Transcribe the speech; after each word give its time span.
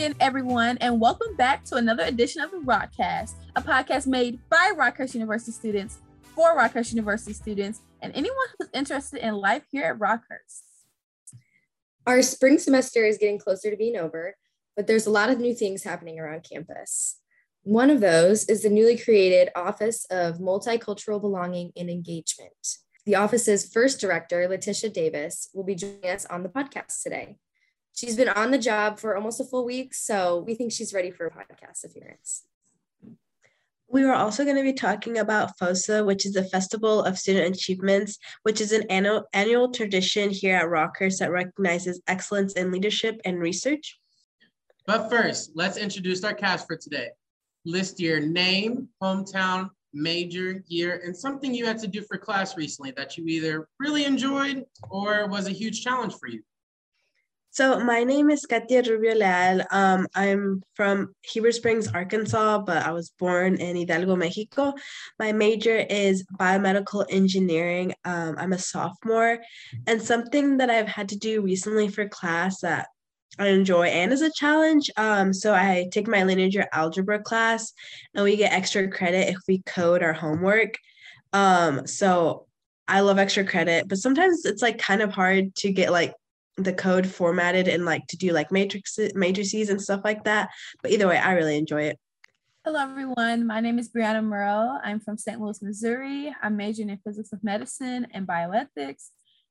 everyone, 0.00 0.78
and 0.78 0.98
welcome 0.98 1.36
back 1.36 1.62
to 1.62 1.74
another 1.74 2.04
edition 2.04 2.40
of 2.40 2.50
the 2.50 2.56
Rockcast, 2.56 3.34
a 3.54 3.60
podcast 3.60 4.06
made 4.06 4.40
by 4.48 4.72
Rockhurst 4.74 5.12
University 5.12 5.52
students 5.52 5.98
for 6.34 6.56
Rockhurst 6.56 6.94
University 6.94 7.34
students 7.34 7.82
and 8.00 8.10
anyone 8.16 8.46
who's 8.58 8.70
interested 8.72 9.20
in 9.22 9.34
life 9.34 9.62
here 9.70 9.84
at 9.84 9.98
Rockhurst. 9.98 10.62
Our 12.06 12.22
spring 12.22 12.58
semester 12.58 13.04
is 13.04 13.18
getting 13.18 13.38
closer 13.38 13.70
to 13.70 13.76
being 13.76 13.96
over, 13.96 14.36
but 14.74 14.86
there's 14.86 15.06
a 15.06 15.10
lot 15.10 15.28
of 15.28 15.38
new 15.38 15.54
things 15.54 15.82
happening 15.82 16.18
around 16.18 16.46
campus. 16.50 17.20
One 17.64 17.90
of 17.90 18.00
those 18.00 18.48
is 18.48 18.62
the 18.62 18.70
newly 18.70 18.96
created 18.96 19.50
Office 19.54 20.06
of 20.10 20.38
Multicultural 20.38 21.20
Belonging 21.20 21.72
and 21.76 21.90
Engagement. 21.90 22.78
The 23.04 23.16
office's 23.16 23.70
first 23.70 24.00
director, 24.00 24.48
LaTisha 24.48 24.94
Davis, 24.94 25.50
will 25.52 25.64
be 25.64 25.74
joining 25.74 26.06
us 26.06 26.24
on 26.24 26.42
the 26.42 26.48
podcast 26.48 27.02
today. 27.02 27.36
She's 27.94 28.16
been 28.16 28.28
on 28.28 28.50
the 28.50 28.58
job 28.58 28.98
for 28.98 29.16
almost 29.16 29.40
a 29.40 29.44
full 29.44 29.64
week, 29.64 29.94
so 29.94 30.42
we 30.46 30.54
think 30.54 30.72
she's 30.72 30.94
ready 30.94 31.10
for 31.10 31.26
a 31.26 31.30
podcast 31.30 31.84
appearance. 31.84 32.44
We 33.92 34.04
are 34.04 34.14
also 34.14 34.44
going 34.44 34.56
to 34.56 34.62
be 34.62 34.72
talking 34.72 35.18
about 35.18 35.58
FOSA, 35.58 36.06
which 36.06 36.24
is 36.24 36.34
the 36.34 36.44
Festival 36.44 37.02
of 37.02 37.18
Student 37.18 37.56
Achievements, 37.56 38.18
which 38.44 38.60
is 38.60 38.70
an 38.70 38.84
annual, 38.88 39.24
annual 39.32 39.72
tradition 39.72 40.30
here 40.30 40.56
at 40.56 40.68
Rockhurst 40.68 41.18
that 41.18 41.32
recognizes 41.32 42.00
excellence 42.06 42.52
in 42.52 42.70
leadership 42.70 43.20
and 43.24 43.40
research. 43.40 43.98
But 44.86 45.10
first, 45.10 45.50
let's 45.56 45.76
introduce 45.76 46.22
our 46.22 46.34
cast 46.34 46.68
for 46.68 46.76
today. 46.76 47.08
List 47.64 47.98
your 47.98 48.20
name, 48.20 48.88
hometown, 49.02 49.70
major, 49.92 50.62
year, 50.68 51.02
and 51.04 51.16
something 51.16 51.52
you 51.52 51.66
had 51.66 51.78
to 51.80 51.88
do 51.88 52.02
for 52.02 52.16
class 52.16 52.56
recently 52.56 52.92
that 52.92 53.18
you 53.18 53.26
either 53.26 53.68
really 53.80 54.04
enjoyed 54.04 54.64
or 54.88 55.26
was 55.26 55.48
a 55.48 55.52
huge 55.52 55.82
challenge 55.82 56.14
for 56.14 56.28
you. 56.28 56.42
So 57.52 57.80
my 57.80 58.04
name 58.04 58.30
is 58.30 58.46
Katia 58.46 58.84
Rubio 58.88 59.14
Leal. 59.14 59.66
Um, 59.72 60.06
I'm 60.14 60.62
from 60.74 61.16
Heber 61.22 61.50
Springs, 61.50 61.88
Arkansas, 61.88 62.60
but 62.60 62.86
I 62.86 62.92
was 62.92 63.10
born 63.18 63.56
in 63.56 63.74
Hidalgo, 63.74 64.14
Mexico. 64.14 64.72
My 65.18 65.32
major 65.32 65.74
is 65.74 66.24
biomedical 66.38 67.04
engineering. 67.10 67.92
Um, 68.04 68.36
I'm 68.38 68.52
a 68.52 68.58
sophomore, 68.58 69.40
and 69.88 70.00
something 70.00 70.58
that 70.58 70.70
I've 70.70 70.86
had 70.86 71.08
to 71.08 71.18
do 71.18 71.42
recently 71.42 71.88
for 71.88 72.08
class 72.08 72.60
that 72.60 72.86
I 73.36 73.48
enjoy 73.48 73.88
and 73.88 74.12
is 74.12 74.22
a 74.22 74.30
challenge. 74.30 74.88
Um, 74.96 75.32
so 75.32 75.52
I 75.52 75.88
take 75.90 76.06
my 76.06 76.22
linear 76.22 76.68
algebra 76.72 77.20
class, 77.20 77.72
and 78.14 78.22
we 78.22 78.36
get 78.36 78.52
extra 78.52 78.88
credit 78.88 79.28
if 79.28 79.38
we 79.48 79.62
code 79.66 80.04
our 80.04 80.12
homework. 80.12 80.74
Um, 81.32 81.84
so 81.88 82.46
I 82.86 83.00
love 83.00 83.18
extra 83.18 83.44
credit, 83.44 83.88
but 83.88 83.98
sometimes 83.98 84.44
it's 84.44 84.62
like 84.62 84.78
kind 84.78 85.02
of 85.02 85.12
hard 85.12 85.54
to 85.56 85.72
get 85.72 85.90
like 85.90 86.12
the 86.64 86.72
code 86.72 87.06
formatted 87.06 87.68
and 87.68 87.84
like 87.84 88.06
to 88.08 88.16
do 88.16 88.32
like 88.32 88.52
matrix 88.52 88.98
matrices 89.14 89.68
and 89.68 89.80
stuff 89.80 90.00
like 90.04 90.24
that. 90.24 90.50
But 90.82 90.90
either 90.92 91.08
way, 91.08 91.18
I 91.18 91.32
really 91.32 91.56
enjoy 91.56 91.82
it. 91.84 91.98
Hello, 92.64 92.78
everyone. 92.78 93.46
My 93.46 93.60
name 93.60 93.78
is 93.78 93.88
Bri'Yana 93.88 94.22
Murrow. 94.22 94.78
I'm 94.84 95.00
from 95.00 95.16
St. 95.16 95.40
Louis, 95.40 95.62
Missouri. 95.62 96.34
I'm 96.42 96.58
majoring 96.58 96.90
in 96.90 96.98
physics 96.98 97.32
of 97.32 97.42
medicine 97.42 98.06
and 98.12 98.26
bioethics, 98.26 99.08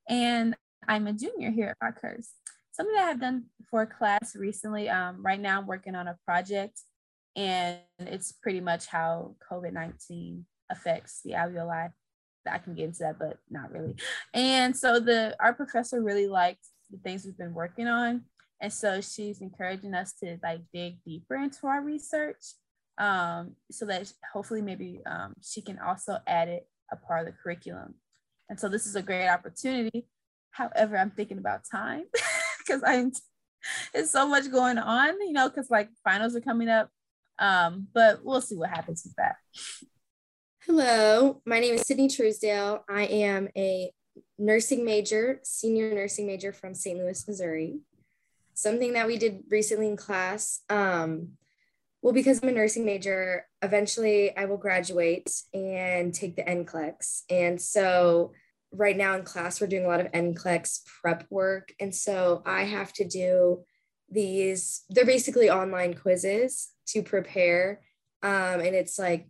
and 0.07 0.55
I'm 0.87 1.07
a 1.07 1.13
junior 1.13 1.49
here 1.49 1.75
at 1.81 1.95
Rockhurst. 1.95 2.29
Something 2.71 2.95
that 2.95 3.09
I've 3.09 3.19
done 3.19 3.45
for 3.69 3.85
class 3.87 4.35
recently. 4.35 4.89
Um, 4.89 5.25
right 5.25 5.39
now, 5.39 5.59
I'm 5.59 5.65
working 5.65 5.95
on 5.95 6.07
a 6.07 6.17
project, 6.23 6.81
and 7.35 7.79
it's 7.97 8.31
pretty 8.31 8.61
much 8.61 8.85
how 8.85 9.35
COVID 9.51 9.73
19 9.73 10.45
affects 10.69 11.21
the 11.25 11.31
alveoli. 11.31 11.91
I 12.49 12.57
can 12.59 12.75
get 12.75 12.85
into 12.85 12.99
that, 12.99 13.19
but 13.19 13.37
not 13.49 13.71
really. 13.71 13.95
And 14.33 14.75
so 14.77 14.99
the 14.99 15.35
our 15.39 15.53
professor 15.53 16.01
really 16.01 16.27
liked 16.27 16.67
the 16.89 16.97
things 16.97 17.25
we've 17.25 17.37
been 17.37 17.53
working 17.53 17.87
on. 17.87 18.23
And 18.61 18.71
so 18.73 19.01
she's 19.01 19.41
encouraging 19.41 19.93
us 19.93 20.13
to 20.23 20.37
like 20.43 20.61
dig 20.73 20.97
deeper 21.05 21.35
into 21.35 21.67
our 21.67 21.81
research 21.81 22.43
um, 22.97 23.55
so 23.71 23.85
that 23.85 24.11
hopefully 24.33 24.61
maybe 24.61 25.01
um, 25.05 25.33
she 25.41 25.61
can 25.61 25.79
also 25.79 26.17
add 26.27 26.49
it 26.49 26.67
a 26.91 26.95
part 26.97 27.21
of 27.21 27.33
the 27.33 27.37
curriculum. 27.41 27.95
And 28.49 28.59
so 28.59 28.67
this 28.67 28.85
is 28.85 28.95
a 28.95 29.01
great 29.01 29.29
opportunity. 29.29 30.07
However, 30.51 30.97
I'm 30.97 31.11
thinking 31.11 31.37
about 31.37 31.61
time 31.71 32.03
because 32.59 32.81
I'm 32.85 33.13
it's 33.93 34.11
so 34.11 34.27
much 34.27 34.51
going 34.51 34.77
on, 34.77 35.21
you 35.21 35.33
know, 35.33 35.49
because 35.49 35.69
like 35.69 35.89
finals 36.03 36.35
are 36.35 36.41
coming 36.41 36.69
up. 36.69 36.89
Um, 37.37 37.87
but 37.93 38.23
we'll 38.23 38.41
see 38.41 38.55
what 38.55 38.69
happens 38.69 39.03
with 39.05 39.15
that. 39.15 39.35
Hello, 40.65 41.41
my 41.45 41.59
name 41.59 41.75
is 41.75 41.81
Sydney 41.81 42.09
Truesdale. 42.09 42.83
I 42.89 43.03
am 43.03 43.47
a 43.55 43.91
nursing 44.37 44.85
major, 44.85 45.39
senior 45.43 45.93
nursing 45.93 46.27
major 46.27 46.53
from 46.53 46.73
St. 46.73 46.97
Louis, 46.97 47.27
Missouri. 47.27 47.79
Something 48.53 48.93
that 48.93 49.07
we 49.07 49.17
did 49.17 49.43
recently 49.49 49.87
in 49.87 49.97
class. 49.97 50.61
Um, 50.69 51.37
well, 52.01 52.13
because 52.13 52.41
I'm 52.41 52.49
a 52.49 52.53
nursing 52.53 52.85
major, 52.85 53.45
eventually 53.61 54.35
I 54.35 54.45
will 54.45 54.57
graduate 54.57 55.29
and 55.53 56.13
take 56.13 56.35
the 56.35 56.43
NCLEX. 56.43 57.23
And 57.29 57.61
so 57.61 58.31
right 58.71 58.95
now 58.95 59.15
in 59.15 59.23
class, 59.23 59.59
we're 59.59 59.67
doing 59.67 59.85
a 59.85 59.87
lot 59.87 59.99
of 59.99 60.11
NCLEX 60.11 60.85
prep 60.85 61.25
work. 61.29 61.73
And 61.79 61.93
so 61.93 62.41
I 62.45 62.63
have 62.63 62.93
to 62.93 63.05
do 63.05 63.63
these, 64.09 64.83
they're 64.89 65.05
basically 65.05 65.49
online 65.49 65.93
quizzes 65.93 66.69
to 66.87 67.03
prepare. 67.03 67.81
Um, 68.23 68.61
and 68.61 68.75
it's 68.75 68.97
like 68.97 69.27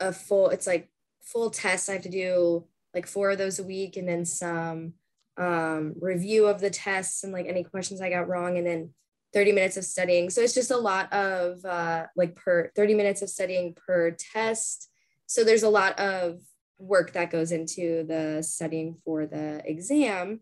a 0.00 0.12
full, 0.12 0.50
it's 0.50 0.66
like 0.66 0.90
full 1.22 1.50
test. 1.50 1.88
I 1.88 1.94
have 1.94 2.02
to 2.02 2.08
do 2.08 2.66
like 2.94 3.06
four 3.06 3.30
of 3.30 3.38
those 3.38 3.58
a 3.58 3.64
week 3.64 3.96
and 3.96 4.08
then 4.08 4.24
some 4.24 4.94
um, 5.36 5.94
review 6.00 6.46
of 6.46 6.60
the 6.60 6.70
tests 6.70 7.24
and 7.24 7.32
like 7.32 7.46
any 7.46 7.64
questions 7.64 8.00
I 8.00 8.10
got 8.10 8.28
wrong 8.28 8.56
and 8.56 8.66
then 8.66 8.90
30 9.32 9.52
minutes 9.52 9.76
of 9.76 9.84
studying. 9.84 10.30
So 10.30 10.40
it's 10.40 10.54
just 10.54 10.70
a 10.70 10.76
lot 10.76 11.12
of 11.12 11.64
uh, 11.64 12.06
like 12.16 12.36
per 12.36 12.70
30 12.76 12.94
minutes 12.94 13.20
of 13.20 13.28
studying 13.28 13.74
per 13.74 14.12
test. 14.12 14.88
So 15.26 15.42
there's 15.42 15.64
a 15.64 15.68
lot 15.68 15.98
of 15.98 16.40
work 16.78 17.12
that 17.12 17.30
goes 17.30 17.50
into 17.50 18.04
the 18.04 18.42
studying 18.42 18.96
for 19.04 19.26
the 19.26 19.62
exam. 19.68 20.40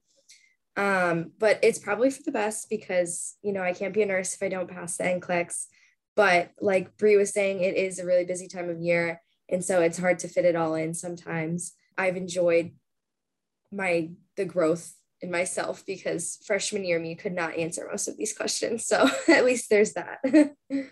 Um, 0.76 1.32
but 1.38 1.58
it's 1.62 1.78
probably 1.78 2.10
for 2.10 2.22
the 2.22 2.32
best 2.32 2.68
because, 2.70 3.36
you 3.42 3.52
know, 3.52 3.62
I 3.62 3.72
can't 3.72 3.94
be 3.94 4.02
a 4.02 4.06
nurse 4.06 4.34
if 4.34 4.42
I 4.42 4.48
don't 4.48 4.70
pass 4.70 4.96
the 4.96 5.04
NCLEX. 5.04 5.66
But 6.14 6.50
like 6.60 6.96
Brie 6.98 7.16
was 7.16 7.30
saying, 7.30 7.60
it 7.60 7.76
is 7.76 7.98
a 7.98 8.06
really 8.06 8.24
busy 8.24 8.48
time 8.48 8.68
of 8.68 8.80
year. 8.80 9.22
And 9.48 9.64
so 9.64 9.80
it's 9.80 9.98
hard 9.98 10.18
to 10.20 10.28
fit 10.28 10.44
it 10.44 10.56
all 10.56 10.74
in 10.74 10.94
sometimes. 10.94 11.72
I've 11.96 12.16
enjoyed 12.16 12.72
my 13.70 14.10
the 14.36 14.44
growth 14.44 14.94
in 15.20 15.30
myself 15.30 15.84
because 15.86 16.38
freshman 16.44 16.84
year 16.84 16.98
me 16.98 17.14
could 17.14 17.32
not 17.32 17.56
answer 17.56 17.86
most 17.90 18.08
of 18.08 18.16
these 18.16 18.36
questions. 18.36 18.86
So 18.86 19.08
at 19.28 19.44
least 19.44 19.70
there's 19.70 19.92
that. 19.94 20.18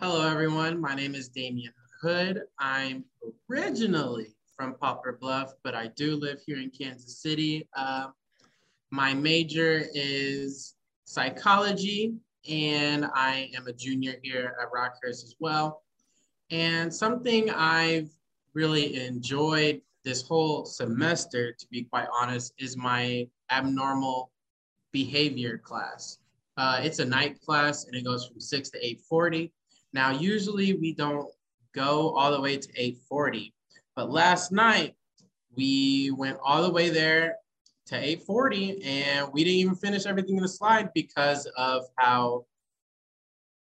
Hello 0.00 0.28
everyone. 0.28 0.80
My 0.80 0.94
name 0.94 1.14
is 1.14 1.28
Damian 1.28 1.72
Hood. 2.00 2.42
I'm 2.58 3.04
originally 3.50 4.34
from 4.56 4.74
Poplar 4.74 5.18
Bluff, 5.20 5.52
but 5.62 5.74
I 5.74 5.88
do 5.88 6.16
live 6.16 6.40
here 6.46 6.58
in 6.58 6.70
Kansas 6.70 7.20
City. 7.20 7.68
Uh, 7.76 8.08
my 8.90 9.12
major 9.12 9.84
is 9.94 10.74
psychology, 11.04 12.14
and 12.48 13.06
I 13.14 13.50
am 13.54 13.66
a 13.66 13.72
junior 13.72 14.14
here 14.22 14.56
at 14.60 14.72
Rockhurst 14.72 15.24
as 15.24 15.36
well. 15.40 15.82
And 16.50 16.92
something 16.94 17.50
I've 17.50 18.08
really 18.54 19.04
enjoyed 19.04 19.82
this 20.06 20.22
whole 20.22 20.64
semester, 20.64 21.52
to 21.52 21.66
be 21.68 21.82
quite 21.82 22.06
honest, 22.16 22.54
is 22.58 22.76
my 22.76 23.26
abnormal 23.50 24.30
behavior 24.92 25.58
class. 25.58 26.18
Uh, 26.56 26.80
it's 26.80 27.00
a 27.00 27.04
night 27.04 27.40
class 27.40 27.84
and 27.86 27.94
it 27.96 28.04
goes 28.04 28.28
from 28.28 28.40
6 28.40 28.70
to 28.70 28.96
8.40. 29.12 29.50
Now, 29.92 30.12
usually 30.12 30.74
we 30.74 30.94
don't 30.94 31.28
go 31.74 32.10
all 32.10 32.30
the 32.30 32.40
way 32.40 32.56
to 32.56 32.72
8.40, 33.12 33.52
but 33.96 34.08
last 34.08 34.52
night 34.52 34.94
we 35.56 36.12
went 36.12 36.38
all 36.42 36.62
the 36.62 36.70
way 36.70 36.88
there 36.88 37.34
to 37.86 37.96
8.40 37.96 38.86
and 38.86 39.28
we 39.32 39.42
didn't 39.42 39.58
even 39.58 39.74
finish 39.74 40.06
everything 40.06 40.36
in 40.36 40.42
the 40.42 40.48
slide 40.48 40.90
because 40.94 41.46
of 41.56 41.82
how 41.96 42.46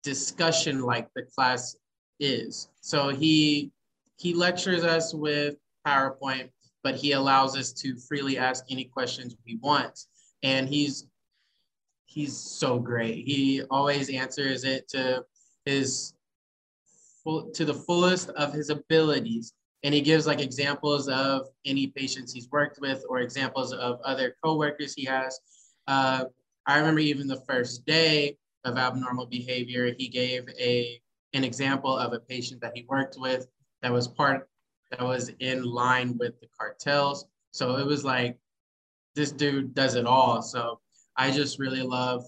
discussion 0.03 0.83
like 0.83 1.09
the 1.17 1.23
class 1.23 1.75
is. 2.21 2.69
So 2.83 3.09
he 3.09 3.73
he 4.17 4.33
lectures 4.33 4.85
us 4.85 5.13
with 5.13 5.57
PowerPoint, 5.87 6.51
but 6.83 6.95
he 6.95 7.13
allows 7.13 7.57
us 7.57 7.73
to 7.73 7.97
freely 7.97 8.39
ask 8.39 8.65
any 8.71 8.85
questions 8.85 9.37
we 9.47 9.57
want. 9.57 9.99
And 10.43 10.69
he's 10.69 11.07
he's 12.07 12.37
so 12.37 12.79
great. 12.79 13.27
He 13.27 13.63
always 13.71 14.11
answers 14.11 14.65
it 14.65 14.89
to 14.89 15.25
his 15.65 16.15
full 17.23 17.51
to 17.53 17.65
the 17.65 17.75
fullest 17.75 18.29
of 18.31 18.53
his 18.53 18.71
abilities. 18.71 19.53
And 19.83 19.93
he 19.93 20.01
gives 20.01 20.27
like 20.27 20.41
examples 20.41 21.09
of 21.09 21.49
any 21.67 21.89
patients 21.89 22.33
he's 22.33 22.49
worked 22.51 22.81
with 22.81 23.05
or 23.09 23.19
examples 23.19 23.73
of 23.73 24.01
other 24.03 24.35
coworkers 24.43 24.95
he 24.95 25.05
has. 25.05 25.39
Uh, 25.87 26.25
I 26.67 26.79
remember 26.79 27.01
even 27.01 27.27
the 27.27 27.43
first 27.47 27.85
day 27.85 28.39
of 28.65 28.79
abnormal 28.79 29.27
behavior, 29.27 29.93
he 29.99 30.09
gave 30.09 30.49
a 30.59 31.01
an 31.35 31.45
example 31.45 31.97
of 31.97 32.13
a 32.13 32.21
patient 32.21 32.61
that 32.61 32.73
he 32.75 32.87
worked 32.89 33.17
with 33.19 33.47
that 33.83 33.93
was 33.93 34.09
part 34.09 34.49
that 34.91 35.01
was 35.01 35.31
in 35.41 35.65
line 35.65 36.17
with 36.19 36.41
the 36.41 36.47
cartels. 36.59 37.27
So 37.53 37.77
it 37.77 37.87
was 37.87 38.05
like, 38.05 38.39
this 39.15 39.31
dude 39.31 39.75
does 39.75 39.95
it 39.95 40.07
all. 40.07 40.43
So 40.43 40.81
I 41.17 41.31
just 41.31 41.59
really 41.59 41.83
love 41.83 42.25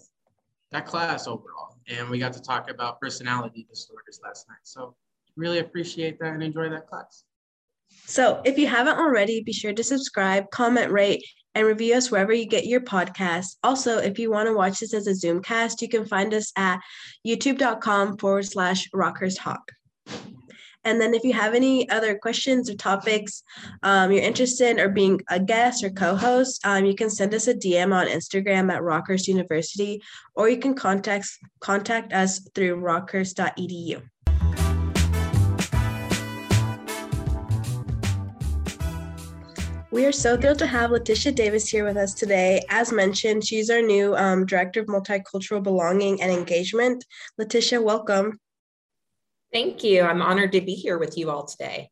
that 0.72 0.86
class 0.86 1.26
overall. 1.26 1.78
And 1.88 2.08
we 2.08 2.18
got 2.18 2.32
to 2.34 2.42
talk 2.42 2.70
about 2.70 3.00
personality 3.00 3.66
disorders 3.68 4.20
last 4.24 4.48
night. 4.48 4.58
So 4.62 4.94
really 5.36 5.58
appreciate 5.58 6.18
that 6.20 6.32
and 6.32 6.42
enjoy 6.42 6.68
that 6.70 6.86
class. 6.86 7.24
So 8.04 8.40
if 8.44 8.58
you 8.58 8.66
haven't 8.66 8.98
already, 8.98 9.42
be 9.42 9.52
sure 9.52 9.72
to 9.72 9.84
subscribe, 9.84 10.50
comment, 10.50 10.90
rate, 10.90 11.24
and 11.54 11.66
review 11.66 11.94
us 11.94 12.10
wherever 12.10 12.32
you 12.32 12.46
get 12.46 12.66
your 12.66 12.80
podcasts. 12.80 13.56
Also, 13.62 13.98
if 13.98 14.18
you 14.18 14.30
want 14.30 14.46
to 14.46 14.54
watch 14.54 14.80
this 14.80 14.92
as 14.92 15.06
a 15.06 15.14
Zoom 15.14 15.42
cast, 15.42 15.80
you 15.80 15.88
can 15.88 16.04
find 16.04 16.34
us 16.34 16.52
at 16.56 16.80
youtube.com 17.26 18.18
forward 18.18 18.44
slash 18.44 18.88
rockers 18.92 19.36
talk. 19.36 19.72
And 20.86 21.00
then 21.00 21.14
if 21.14 21.24
you 21.24 21.32
have 21.32 21.52
any 21.52 21.90
other 21.90 22.16
questions 22.16 22.70
or 22.70 22.76
topics 22.76 23.42
um, 23.82 24.12
you're 24.12 24.22
interested 24.22 24.70
in 24.70 24.80
or 24.80 24.88
being 24.88 25.20
a 25.28 25.40
guest 25.40 25.82
or 25.82 25.90
co-host, 25.90 26.64
um, 26.64 26.84
you 26.84 26.94
can 26.94 27.10
send 27.10 27.34
us 27.34 27.48
a 27.48 27.54
DM 27.54 27.92
on 27.92 28.06
Instagram 28.06 28.72
at 28.72 28.82
Rockhurst 28.82 29.26
University, 29.26 30.00
or 30.36 30.48
you 30.48 30.58
can 30.58 30.74
contact 30.74 31.26
contact 31.58 32.12
us 32.12 32.38
through 32.54 32.80
rockhurst.edu. 32.80 34.00
We 39.90 40.04
are 40.04 40.12
so 40.12 40.36
thrilled 40.36 40.58
to 40.58 40.66
have 40.66 40.90
LaTisha 40.90 41.34
Davis 41.34 41.68
here 41.68 41.84
with 41.84 41.96
us 41.96 42.14
today. 42.14 42.62
As 42.68 42.92
mentioned, 42.92 43.44
she's 43.44 43.70
our 43.70 43.82
new 43.82 44.14
um, 44.14 44.46
Director 44.46 44.80
of 44.80 44.86
Multicultural 44.86 45.62
Belonging 45.62 46.22
and 46.22 46.30
Engagement. 46.30 47.04
LaTisha, 47.40 47.82
welcome. 47.82 48.38
Thank 49.52 49.84
you. 49.84 50.02
I'm 50.02 50.22
honored 50.22 50.52
to 50.52 50.60
be 50.60 50.74
here 50.74 50.98
with 50.98 51.16
you 51.16 51.30
all 51.30 51.44
today. 51.44 51.90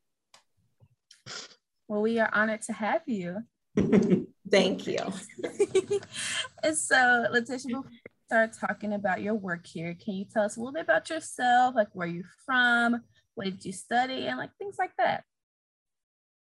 Well, 1.89 2.03
we 2.03 2.19
are 2.19 2.31
honored 2.33 2.63
to 2.63 2.73
have 2.73 3.03
you. 3.07 3.43
Thank 4.51 4.87
you. 4.87 4.99
and 6.63 6.77
so, 6.77 7.27
LaTisha, 7.33 7.67
before 7.67 7.83
we 7.83 8.01
start 8.27 8.53
talking 8.59 8.93
about 8.93 9.23
your 9.23 9.35
work 9.35 9.67
here, 9.67 9.95
can 9.95 10.15
you 10.15 10.25
tell 10.25 10.45
us 10.45 10.57
a 10.57 10.61
little 10.61 10.73
bit 10.73 10.83
about 10.83 11.11
yourself, 11.11 11.75
like 11.75 11.89
where 11.93 12.07
you're 12.07 12.25
from, 12.45 13.03
what 13.35 13.45
did 13.45 13.65
you 13.65 13.73
study, 13.73 14.27
and 14.27 14.39
like 14.39 14.51
things 14.59 14.77
like 14.79 14.93
that? 14.99 15.25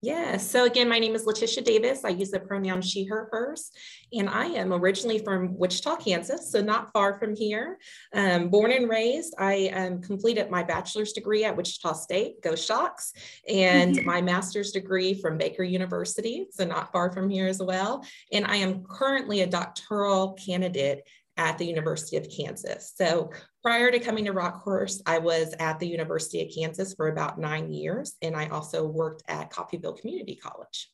Yeah, 0.04 0.38
so 0.38 0.66
again, 0.66 0.90
my 0.90 0.98
name 0.98 1.14
is 1.14 1.28
LaTisha 1.28 1.64
Davis. 1.64 2.04
I 2.04 2.10
use 2.10 2.32
the 2.32 2.40
pronoun 2.40 2.82
she, 2.82 3.04
her, 3.04 3.30
hers, 3.32 3.70
and 4.12 4.28
I 4.28 4.46
am 4.48 4.74
originally 4.74 5.20
from 5.20 5.56
Wichita, 5.56 5.98
Kansas, 5.98 6.52
so 6.52 6.60
not 6.60 6.92
far 6.92 7.20
from 7.20 7.36
here. 7.36 7.78
Um, 8.16 8.50
born 8.50 8.72
and 8.72 8.90
raised, 8.90 9.36
I 9.38 9.68
um, 9.68 10.02
completed 10.02 10.50
my 10.50 10.64
bachelor's 10.64 11.14
degree 11.14 11.44
at 11.44 11.56
Wichita 11.56 11.94
State, 11.94 12.42
go 12.42 12.56
Shocks, 12.56 13.14
and 13.48 14.04
my 14.04 14.24
master's 14.24 14.72
degree 14.72 15.14
from 15.14 15.38
Baker 15.38 15.62
University, 15.62 16.48
so 16.50 16.66
not 16.66 16.92
far 16.92 17.12
from 17.12 17.30
here 17.30 17.48
as 17.48 17.62
well. 17.62 18.04
And 18.32 18.48
I 18.48 18.56
am 18.56 18.84
currently 18.84 19.42
a 19.42 19.48
doctoral 19.48 20.34
candidate 20.34 21.08
at 21.38 21.58
the 21.58 21.66
University 21.66 22.18
of 22.18 22.28
Kansas. 22.30 22.94
So 22.96 23.32
prior 23.62 23.92
to 23.92 24.00
coming 24.00 24.26
to 24.26 24.34
Rockhurst, 24.34 25.02
I 25.06 25.20
was 25.20 25.54
at 25.60 25.80
the 25.80 25.88
University 25.88 26.42
of 26.42 26.52
Kansas 26.54 26.94
for 26.94 27.08
about 27.08 27.40
nine 27.40 27.72
years, 27.72 28.16
and 28.22 28.36
I 28.36 28.48
also 28.48 28.86
worked 28.86 29.24
at 29.28 29.52
Coffeyville 29.52 30.00
Community 30.00 30.36
College. 30.36 30.92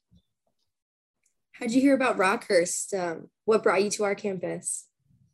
How'd 1.53 1.71
you 1.71 1.81
hear 1.81 1.95
about 1.95 2.17
Rockhurst? 2.17 2.97
Um, 2.97 3.29
what 3.45 3.63
brought 3.63 3.83
you 3.83 3.89
to 3.91 4.03
our 4.03 4.15
campus? 4.15 4.85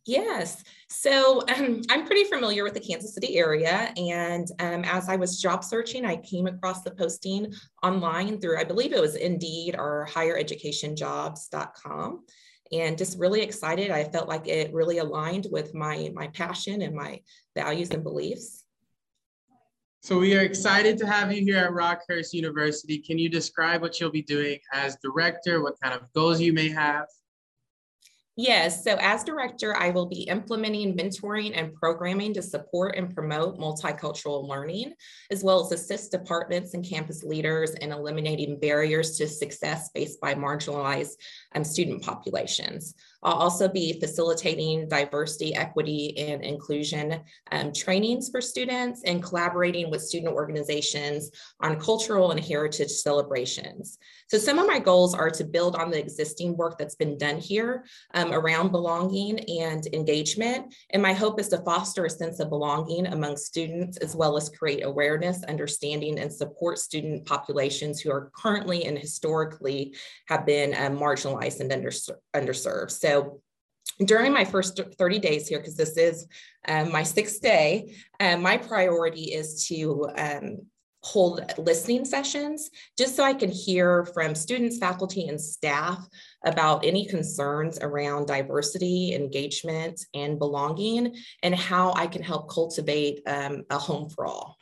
Yes. 0.06 0.62
So 0.90 1.44
um, 1.48 1.82
I'm 1.90 2.06
pretty 2.06 2.26
familiar 2.26 2.66
with 2.66 2.74
the 2.74 2.82
Kansas 2.82 3.14
City 3.14 3.38
area. 3.38 3.94
And 3.96 4.46
um, 4.60 4.84
as 4.86 5.08
I 5.08 5.16
was 5.16 5.42
job 5.42 5.64
searching, 5.64 6.06
I 6.06 6.18
came 6.18 6.46
across 6.48 6.84
the 6.84 6.92
posting 6.92 7.54
online 7.84 8.42
through, 8.42 8.60
I 8.60 8.66
believe 8.66 8.92
it 8.92 9.00
was 9.00 9.16
Indeed 9.16 9.76
or 9.78 10.06
highereducationjobs.com 10.12 12.26
and 12.74 12.98
just 12.98 13.20
really 13.20 13.42
excited. 13.42 13.92
I 13.92 14.04
felt 14.06 14.28
like 14.28 14.48
it 14.48 14.74
really 14.74 14.98
aligned 14.98 15.48
with 15.52 15.74
my, 15.74 16.12
my 16.14 16.28
passion 16.28 16.82
and 16.82 16.96
my 16.96 17.22
values 17.56 17.92
and 17.92 18.04
beliefs. 18.04 18.64
So 20.02 20.20
we 20.20 20.36
are 20.36 20.42
excited 20.42 20.98
to 20.98 21.08
have 21.08 21.32
you 21.32 21.42
here 21.42 21.58
at 21.60 21.72
Rockhurst 21.72 22.34
University. 22.34 23.00
Can 23.00 23.18
you 23.18 23.30
describe 23.30 23.82
what 23.82 24.00
you'll 24.00 24.12
be 24.12 24.22
doing 24.22 24.60
as 24.74 24.98
director, 25.02 25.64
what 25.64 25.80
kind 25.82 25.96
of 25.96 26.12
goals 26.14 26.42
you 26.42 26.52
may 26.52 26.68
have? 26.70 27.06
Yes, 28.36 28.84
so 28.84 28.98
as 29.00 29.24
director, 29.24 29.76
I 29.78 29.92
will 29.92 30.08
be 30.08 30.24
implementing 30.24 30.98
mentoring 30.98 31.52
and 31.56 31.72
programming 31.76 32.34
to 32.34 32.42
support 32.42 32.96
and 32.96 33.14
promote 33.14 33.60
multicultural 33.60 34.48
learning, 34.48 34.94
as 35.30 35.44
well 35.44 35.64
as 35.64 35.72
assist 35.72 36.10
departments 36.10 36.74
and 36.74 36.84
campus 36.84 37.24
leaders 37.24 37.76
in 37.76 37.92
eliminating 37.92 38.60
barriers 38.60 39.18
to 39.18 39.28
success 39.28 39.92
faced 39.94 40.20
by 40.20 40.34
marginalized 40.34 41.12
um, 41.54 41.64
student 41.64 42.02
populations. 42.02 42.96
I'll 43.22 43.34
also 43.34 43.68
be 43.68 44.00
facilitating 44.00 44.88
diversity, 44.88 45.54
equity, 45.54 46.18
and 46.18 46.44
inclusion 46.44 47.22
um, 47.52 47.72
trainings 47.72 48.30
for 48.30 48.42
students 48.42 49.04
and 49.06 49.22
collaborating 49.22 49.92
with 49.92 50.02
student 50.02 50.34
organizations 50.34 51.30
on 51.62 51.80
cultural 51.80 52.32
and 52.32 52.40
heritage 52.40 52.90
celebrations. 52.90 54.00
So 54.34 54.40
some 54.40 54.58
of 54.58 54.66
my 54.66 54.80
goals 54.80 55.14
are 55.14 55.30
to 55.30 55.44
build 55.44 55.76
on 55.76 55.92
the 55.92 56.00
existing 56.00 56.58
work 56.58 56.80
that's 56.80 56.96
been 56.96 57.20
done 57.20 57.38
here 57.38 57.86
um, 58.16 58.34
around 58.34 58.72
belonging 58.72 59.40
and 59.62 59.86
engagement. 59.94 60.74
And 60.90 61.04
my 61.04 61.14
hope 61.14 61.40
is 61.40 61.50
to 61.50 61.60
foster 61.60 62.06
a 62.06 62.10
sense 62.10 62.40
of 62.40 62.50
belonging 62.50 63.06
among 63.06 63.38
students, 63.38 63.98
as 63.98 64.16
well 64.16 64.36
as 64.36 64.50
create 64.50 64.84
awareness, 64.84 65.44
understanding, 65.44 66.18
and 66.18 66.34
support 66.34 66.80
student 66.80 67.28
populations 67.28 68.02
who 68.02 68.10
are 68.10 68.32
currently 68.36 68.86
and 68.86 68.98
historically 68.98 69.96
have 70.26 70.48
been 70.48 70.74
um, 70.84 70.98
marginalized 70.98 71.60
and 71.60 71.70
underserved. 72.34 72.90
So 72.90 73.40
so 74.00 74.06
during 74.06 74.34
my 74.34 74.46
first 74.46 74.80
30 74.98 75.20
days 75.20 75.48
here, 75.48 75.60
because 75.60 75.76
this 75.76 75.96
is 75.98 76.26
um, 76.68 76.92
my 76.92 77.04
sixth 77.04 77.40
day, 77.40 77.94
um, 78.20 78.42
my 78.42 78.58
priority 78.58 79.26
is 79.26 79.68
to 79.68 80.10
um, 80.18 80.66
hold 81.04 81.42
listening 81.58 82.06
sessions 82.06 82.70
just 82.98 83.16
so 83.16 83.24
I 83.24 83.34
can 83.34 83.52
hear 83.52 84.06
from 84.06 84.36
students, 84.36 84.78
faculty, 84.78 85.28
and 85.28 85.40
staff 85.40 86.08
about 86.46 86.86
any 86.86 87.06
concerns 87.06 87.78
around 87.80 88.28
diversity, 88.28 89.14
engagement, 89.14 90.06
and 90.14 90.40
belonging, 90.40 91.16
and 91.44 91.54
how 91.54 91.94
I 91.94 92.08
can 92.08 92.24
help 92.24 92.50
cultivate 92.50 93.22
um, 93.28 93.64
a 93.70 93.78
home 93.78 94.10
for 94.10 94.26
all. 94.26 94.58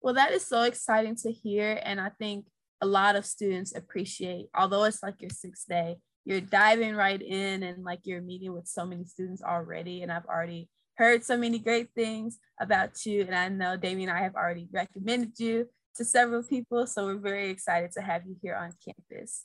Well, 0.00 0.14
that 0.14 0.32
is 0.32 0.46
so 0.46 0.62
exciting 0.62 1.16
to 1.16 1.32
hear. 1.32 1.80
And 1.82 2.00
I 2.00 2.10
think 2.10 2.46
a 2.80 2.86
lot 2.86 3.16
of 3.16 3.26
students 3.26 3.74
appreciate, 3.74 4.46
although 4.54 4.84
it's 4.84 5.02
like 5.02 5.20
your 5.20 5.30
sixth 5.30 5.66
day, 5.66 5.96
you're 6.26 6.40
diving 6.40 6.94
right 6.94 7.22
in 7.22 7.62
and 7.62 7.84
like 7.84 8.00
you're 8.04 8.20
meeting 8.20 8.52
with 8.52 8.66
so 8.66 8.84
many 8.84 9.04
students 9.04 9.42
already 9.42 10.02
and 10.02 10.12
i've 10.12 10.26
already 10.26 10.68
heard 10.96 11.24
so 11.24 11.36
many 11.36 11.58
great 11.58 11.88
things 11.94 12.38
about 12.60 13.04
you 13.04 13.22
and 13.22 13.34
i 13.34 13.48
know 13.48 13.76
damien 13.76 14.08
and 14.08 14.18
i 14.18 14.22
have 14.22 14.34
already 14.34 14.66
recommended 14.72 15.38
you 15.38 15.68
to 15.96 16.04
several 16.04 16.42
people 16.42 16.86
so 16.86 17.06
we're 17.06 17.16
very 17.16 17.50
excited 17.50 17.90
to 17.92 18.00
have 18.00 18.22
you 18.26 18.36
here 18.42 18.54
on 18.54 18.72
campus. 18.84 19.44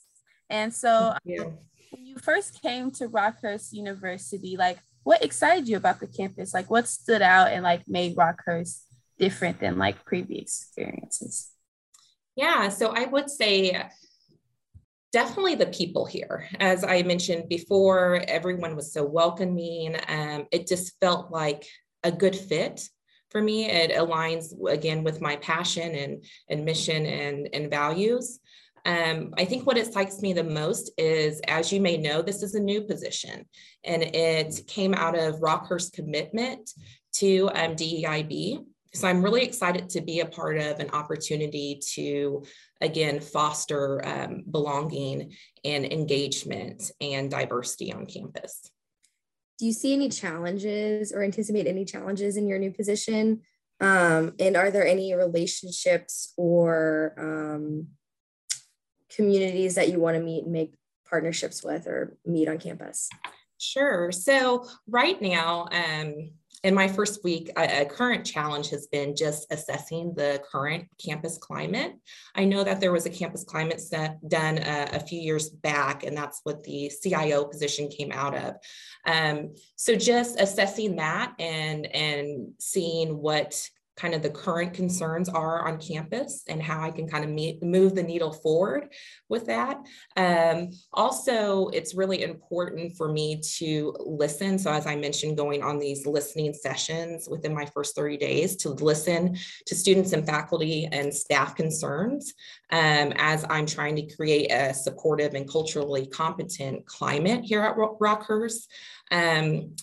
And 0.50 0.72
so 0.72 1.14
um, 1.38 1.58
when 1.90 2.06
you 2.06 2.16
first 2.18 2.60
came 2.62 2.90
to 2.92 3.08
Rockhurst 3.08 3.72
University 3.72 4.56
like 4.56 4.78
what 5.04 5.24
excited 5.24 5.66
you 5.66 5.76
about 5.76 5.98
the 5.98 6.06
campus? 6.06 6.54
Like 6.54 6.70
what 6.70 6.86
stood 6.86 7.22
out 7.22 7.50
and 7.50 7.64
like 7.64 7.88
made 7.88 8.16
Rockhurst 8.16 8.82
different 9.18 9.58
than 9.58 9.76
like 9.76 10.04
previous 10.04 10.62
experiences? 10.62 11.50
Yeah 12.36 12.68
so 12.68 12.92
i 12.94 13.04
would 13.04 13.30
say 13.30 13.88
definitely 15.12 15.54
the 15.54 15.66
people 15.66 16.04
here. 16.04 16.48
As 16.58 16.84
I 16.84 17.02
mentioned 17.02 17.48
before, 17.48 18.22
everyone 18.26 18.74
was 18.74 18.92
so 18.92 19.04
welcoming. 19.04 19.96
Um, 20.08 20.46
it 20.50 20.66
just 20.66 20.98
felt 21.00 21.30
like 21.30 21.66
a 22.02 22.10
good 22.10 22.34
fit 22.34 22.82
for 23.30 23.40
me. 23.40 23.70
It 23.70 23.92
aligns 23.92 24.52
again 24.68 25.04
with 25.04 25.20
my 25.20 25.36
passion 25.36 25.94
and, 25.94 26.24
and 26.48 26.64
mission 26.64 27.06
and, 27.06 27.48
and 27.52 27.70
values. 27.70 28.40
Um, 28.84 29.32
I 29.38 29.44
think 29.44 29.66
what 29.66 29.78
excites 29.78 30.22
me 30.22 30.32
the 30.32 30.42
most 30.42 30.90
is, 30.98 31.40
as 31.46 31.72
you 31.72 31.80
may 31.80 31.96
know, 31.96 32.20
this 32.20 32.42
is 32.42 32.54
a 32.54 32.60
new 32.60 32.82
position 32.82 33.46
and 33.84 34.02
it 34.02 34.60
came 34.66 34.92
out 34.94 35.16
of 35.16 35.40
Rockhurst 35.40 35.92
commitment 35.92 36.70
to 37.14 37.48
um, 37.54 37.76
DEIB. 37.76 38.64
So 38.94 39.08
I'm 39.08 39.22
really 39.22 39.42
excited 39.42 39.88
to 39.90 40.02
be 40.02 40.20
a 40.20 40.26
part 40.26 40.58
of 40.58 40.78
an 40.78 40.90
opportunity 40.90 41.80
to 41.94 42.44
again, 42.82 43.20
foster 43.20 44.04
um, 44.04 44.42
belonging 44.50 45.34
and 45.64 45.90
engagement 45.90 46.90
and 47.00 47.30
diversity 47.30 47.92
on 47.92 48.06
campus. 48.06 48.70
Do 49.58 49.66
you 49.66 49.72
see 49.72 49.94
any 49.94 50.08
challenges 50.08 51.12
or 51.12 51.22
anticipate 51.22 51.66
any 51.66 51.84
challenges 51.84 52.36
in 52.36 52.48
your 52.48 52.58
new 52.58 52.72
position? 52.72 53.42
Um, 53.80 54.32
and 54.38 54.56
are 54.56 54.70
there 54.70 54.86
any 54.86 55.14
relationships 55.14 56.34
or 56.36 57.14
um, 57.16 57.88
communities 59.14 59.76
that 59.76 59.88
you 59.88 60.00
want 60.00 60.16
to 60.16 60.22
meet 60.22 60.44
and 60.44 60.52
make 60.52 60.74
partnerships 61.08 61.62
with 61.62 61.86
or 61.86 62.16
meet 62.26 62.48
on 62.48 62.58
campus? 62.58 63.08
Sure. 63.58 64.10
So 64.10 64.66
right 64.88 65.20
now, 65.22 65.68
um, 65.70 66.32
in 66.64 66.74
my 66.74 66.86
first 66.86 67.24
week, 67.24 67.50
a, 67.56 67.82
a, 67.82 67.84
current 67.84 68.24
challenge 68.24 68.70
has 68.70 68.86
been 68.86 69.16
just 69.16 69.52
assessing 69.52 70.14
the 70.14 70.40
current 70.48 70.86
campus 71.04 71.36
climate. 71.36 71.94
I 72.36 72.44
know 72.44 72.62
that 72.62 72.80
there 72.80 72.92
was 72.92 73.04
a 73.04 73.10
campus 73.10 73.42
climate 73.42 73.80
set 73.80 74.16
done 74.28 74.58
a, 74.58 74.90
a 74.92 75.00
few 75.00 75.20
years 75.20 75.48
back, 75.48 76.04
and 76.04 76.16
that's 76.16 76.40
what 76.44 76.62
the 76.62 76.92
CIO 77.02 77.44
position 77.44 77.88
came 77.88 78.12
out 78.12 78.36
of. 78.36 78.54
Um, 79.06 79.54
so 79.74 79.96
just 79.96 80.40
assessing 80.40 80.96
that 80.96 81.34
and 81.40 81.86
and 81.86 82.52
seeing 82.60 83.18
what 83.18 83.68
kind 83.96 84.14
of 84.14 84.22
the 84.22 84.30
current 84.30 84.72
concerns 84.72 85.28
are 85.28 85.68
on 85.68 85.78
campus 85.78 86.44
and 86.48 86.62
how 86.62 86.80
I 86.82 86.90
can 86.90 87.06
kind 87.06 87.24
of 87.24 87.30
meet, 87.30 87.62
move 87.62 87.94
the 87.94 88.02
needle 88.02 88.32
forward 88.32 88.88
with 89.28 89.46
that. 89.46 89.78
Um, 90.16 90.70
also, 90.92 91.68
it's 91.68 91.94
really 91.94 92.22
important 92.22 92.96
for 92.96 93.12
me 93.12 93.40
to 93.58 93.94
listen. 94.00 94.58
So 94.58 94.72
as 94.72 94.86
I 94.86 94.96
mentioned, 94.96 95.36
going 95.36 95.62
on 95.62 95.78
these 95.78 96.06
listening 96.06 96.54
sessions 96.54 97.28
within 97.28 97.54
my 97.54 97.66
first 97.66 97.94
30 97.94 98.16
days 98.16 98.56
to 98.56 98.70
listen 98.70 99.36
to 99.66 99.74
students 99.74 100.12
and 100.12 100.26
faculty 100.26 100.88
and 100.90 101.12
staff 101.12 101.54
concerns 101.54 102.32
um, 102.70 103.12
as 103.16 103.44
I'm 103.50 103.66
trying 103.66 103.96
to 103.96 104.16
create 104.16 104.50
a 104.50 104.72
supportive 104.72 105.34
and 105.34 105.48
culturally 105.48 106.06
competent 106.06 106.86
climate 106.86 107.44
here 107.44 107.62
at 107.62 107.76
Rockhurst. 107.76 108.66
Um, 109.10 109.74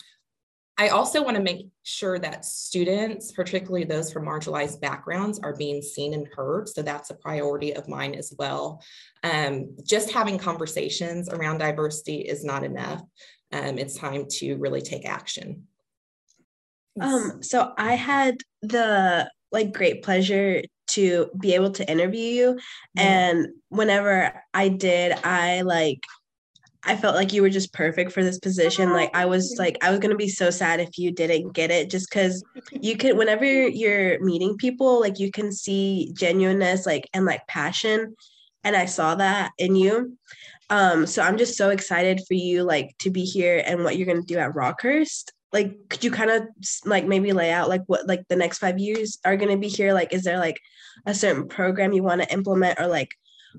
I 0.80 0.88
also 0.88 1.22
want 1.22 1.36
to 1.36 1.44
make 1.44 1.68
sure 1.84 2.20
that 2.20 2.46
students, 2.46 3.34
particularly 3.34 3.84
those 3.84 4.14
from 4.14 4.26
marginalized 4.26 4.80
backgrounds, 4.80 5.38
are 5.40 5.54
being 5.54 5.82
seen 5.82 6.14
and 6.14 6.26
heard. 6.34 6.70
So 6.70 6.82
that's 6.82 7.10
a 7.10 7.16
priority 7.16 7.76
of 7.76 7.90
mine 7.90 8.16
as 8.16 8.34
well. 8.40 8.82
Um, 9.22 9.76
just 9.86 10.10
having 10.10 10.38
conversations 10.38 11.28
around 11.28 11.58
diversity 11.58 12.20
is 12.20 12.46
not 12.46 12.64
enough. 12.64 13.02
Um, 13.52 13.78
it's 13.78 13.98
time 13.98 14.28
to 14.38 14.56
really 14.56 14.82
take 14.82 15.06
action. 15.06 15.68
Um, 17.02 17.44
so 17.44 17.74
I 17.78 17.96
had 17.96 18.38
the 18.62 19.30
like 19.52 19.74
great 19.74 20.02
pleasure 20.02 20.62
to 20.92 21.30
be 21.38 21.56
able 21.56 21.72
to 21.72 21.92
interview 21.92 22.22
you. 22.22 22.60
And 22.96 23.48
whenever 23.68 24.42
I 24.54 24.70
did, 24.70 25.12
I 25.26 25.62
like 25.62 26.04
I 26.84 26.96
felt 26.96 27.16
like 27.16 27.34
you 27.34 27.42
were 27.42 27.50
just 27.50 27.74
perfect 27.74 28.12
for 28.14 28.24
this 28.24 28.40
position. 28.40 28.94
Like 28.94 29.14
I 29.14 29.26
was 29.26 29.56
like 29.60 29.78
I 29.84 29.92
was 29.92 30.00
gonna 30.00 30.16
be 30.16 30.30
so 30.30 30.50
sad 30.50 30.80
if 30.80 30.98
you 30.98 31.12
didn't 31.12 31.54
get 31.54 31.72
it, 31.72 31.90
just 31.90 32.10
because 32.10 32.44
you 32.72 32.96
could 32.96 33.18
whenever 33.18 33.46
you're 33.46 34.24
meeting 34.24 34.56
people, 34.58 35.00
like 35.00 35.20
you 35.20 35.30
can 35.32 35.52
see 35.52 36.14
genuineness, 36.18 36.86
like 36.86 37.10
and 37.14 37.26
like 37.26 37.46
passion, 37.48 38.16
and 38.64 38.76
I 38.76 38.86
saw 38.86 39.16
that 39.16 39.52
in 39.58 39.76
you. 39.76 40.18
Um, 40.70 41.06
so 41.06 41.22
I'm 41.22 41.38
just 41.38 41.58
so 41.58 41.70
excited 41.70 42.22
for 42.28 42.36
you, 42.36 42.64
like 42.64 42.96
to 43.00 43.10
be 43.10 43.26
here 43.26 43.62
and 43.66 43.84
what 43.84 43.98
you're 43.98 44.08
gonna 44.08 44.22
do 44.22 44.38
at 44.38 44.54
Rockhurst. 44.54 45.32
Like, 45.52 45.90
could 45.90 46.04
you 46.04 46.12
kind 46.12 46.30
of 46.30 46.44
like 46.86 47.06
maybe 47.06 47.34
lay 47.34 47.52
out 47.52 47.70
like 47.70 47.82
what 47.88 48.08
like 48.08 48.24
the 48.30 48.36
next 48.38 48.60
five 48.60 48.80
years 48.80 49.20
are 49.26 49.36
gonna 49.36 49.58
be 49.58 49.68
here? 49.68 49.94
Like, 49.94 50.14
is 50.14 50.24
there 50.24 50.38
like 50.40 50.60
a 51.06 51.14
certain 51.14 51.50
program 51.50 51.92
you 51.92 52.04
want 52.04 52.22
to 52.22 52.34
implement, 52.34 52.80
or 52.80 52.88
like 52.88 53.10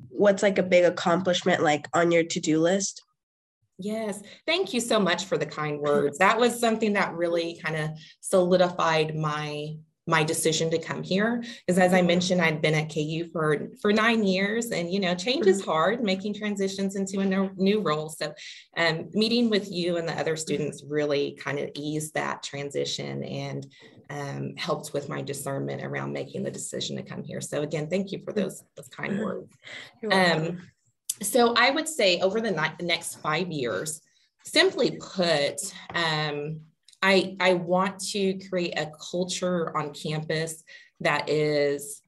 what's 0.09 0.43
like 0.43 0.59
a 0.59 0.63
big 0.63 0.85
accomplishment 0.85 1.63
like 1.63 1.87
on 1.93 2.13
your 2.13 2.25
to 2.25 2.41
do 2.41 2.61
list? 2.61 3.03
Yes, 3.81 4.23
thank 4.47 4.75
you 4.75 4.81
so 4.81 5.01
much 5.01 5.25
for 5.25 5.39
the 5.39 5.47
kind 5.47 5.81
words. 5.81 6.19
That 6.19 6.39
was 6.39 6.59
something 6.59 6.93
that 6.95 7.15
really 7.15 7.59
kind 7.63 7.77
of 7.77 7.91
solidified 8.21 9.17
my 9.17 9.77
my 10.07 10.25
decision 10.25 10.71
to 10.71 10.79
come 10.79 11.03
here 11.03 11.43
because 11.67 11.79
as 11.79 11.93
i 11.95 12.03
mentioned 12.03 12.41
i'd 12.41 12.63
been 12.63 12.75
at 12.75 12.93
KU 12.93 13.31
for 13.31 13.69
for 13.81 13.93
nine 13.93 14.25
years 14.25 14.71
and 14.71 14.93
you 14.93 14.99
know 14.99 15.15
change 15.15 15.47
is 15.47 15.61
mm-hmm. 15.61 15.71
hard 15.71 16.03
making 16.03 16.35
transitions 16.35 16.97
into 16.97 17.21
a 17.21 17.25
new, 17.25 17.51
new 17.57 17.81
role. 17.81 18.09
So 18.09 18.33
um, 18.77 19.09
meeting 19.13 19.51
with 19.51 19.71
you 19.71 19.99
and 19.99 20.09
the 20.09 20.19
other 20.19 20.37
students 20.37 20.83
really 20.87 21.39
kind 21.41 21.59
of 21.59 21.71
eased 21.75 22.15
that 22.15 22.43
transition 22.43 23.23
and 23.23 23.67
um, 24.09 24.55
helped 24.57 24.93
with 24.93 25.09
my 25.09 25.23
discernment 25.23 25.85
around 25.85 26.13
making 26.13 26.43
the 26.43 26.51
decision 26.51 26.97
to 26.97 27.03
come 27.03 27.23
here. 27.23 27.41
So 27.41 27.63
again 27.63 27.89
thank 27.89 28.11
you 28.11 28.23
for 28.25 28.33
those, 28.33 28.65
those 28.77 28.89
kind 28.89 29.21
words. 29.25 29.55
Um, 30.11 30.59
so 31.23 31.55
I 31.55 31.71
would 31.71 31.89
say 31.89 32.21
over 32.21 32.41
the 32.41 32.73
next 32.81 33.17
five 33.17 33.51
years, 33.51 34.01
simply 34.45 34.99
put, 34.99 35.57
um, 35.95 36.61
I, 37.03 37.37
I 37.41 37.55
want 37.55 38.01
to 38.11 38.39
create 38.49 38.79
a 38.79 38.91
culture 39.11 39.77
on 39.77 39.93
campus 39.93 40.65
that 41.01 41.29
is 41.29 42.03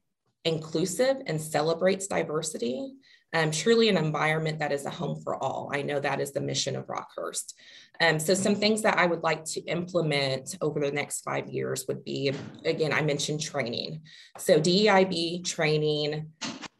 inclusive 0.44 1.18
and 1.26 1.40
celebrates 1.40 2.06
diversity. 2.06 2.92
Um, 3.34 3.50
truly 3.50 3.88
an 3.88 3.96
environment 3.96 4.58
that 4.58 4.72
is 4.72 4.84
a 4.84 4.90
home 4.90 5.18
for 5.22 5.42
all. 5.42 5.70
I 5.72 5.80
know 5.80 5.98
that 5.98 6.20
is 6.20 6.32
the 6.32 6.40
mission 6.42 6.76
of 6.76 6.86
Rockhurst. 6.86 7.54
Um, 7.98 8.18
so 8.18 8.34
some 8.34 8.54
things 8.54 8.82
that 8.82 8.98
I 8.98 9.06
would 9.06 9.22
like 9.22 9.44
to 9.46 9.60
implement 9.62 10.58
over 10.60 10.80
the 10.80 10.92
next 10.92 11.22
five 11.22 11.48
years 11.48 11.86
would 11.88 12.04
be, 12.04 12.34
again, 12.66 12.92
I 12.92 13.00
mentioned 13.00 13.40
training. 13.40 14.02
So 14.36 14.60
DEIB 14.60 15.46
training 15.46 16.32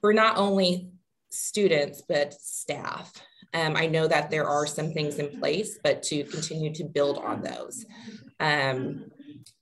for 0.03 0.13
not 0.13 0.37
only 0.37 0.92
students, 1.33 2.03
but 2.09 2.33
staff. 2.35 3.13
Um, 3.55 3.77
I 3.77 3.87
know 3.87 4.07
that 4.09 4.31
there 4.31 4.47
are 4.47 4.67
some 4.67 4.93
things 4.93 5.19
in 5.19 5.39
place, 5.39 5.79
but 5.83 6.03
to 6.05 6.25
continue 6.25 6.73
to 6.75 6.85
build 6.85 7.19
on 7.19 7.43
those. 7.43 7.85
Um, 8.41 9.11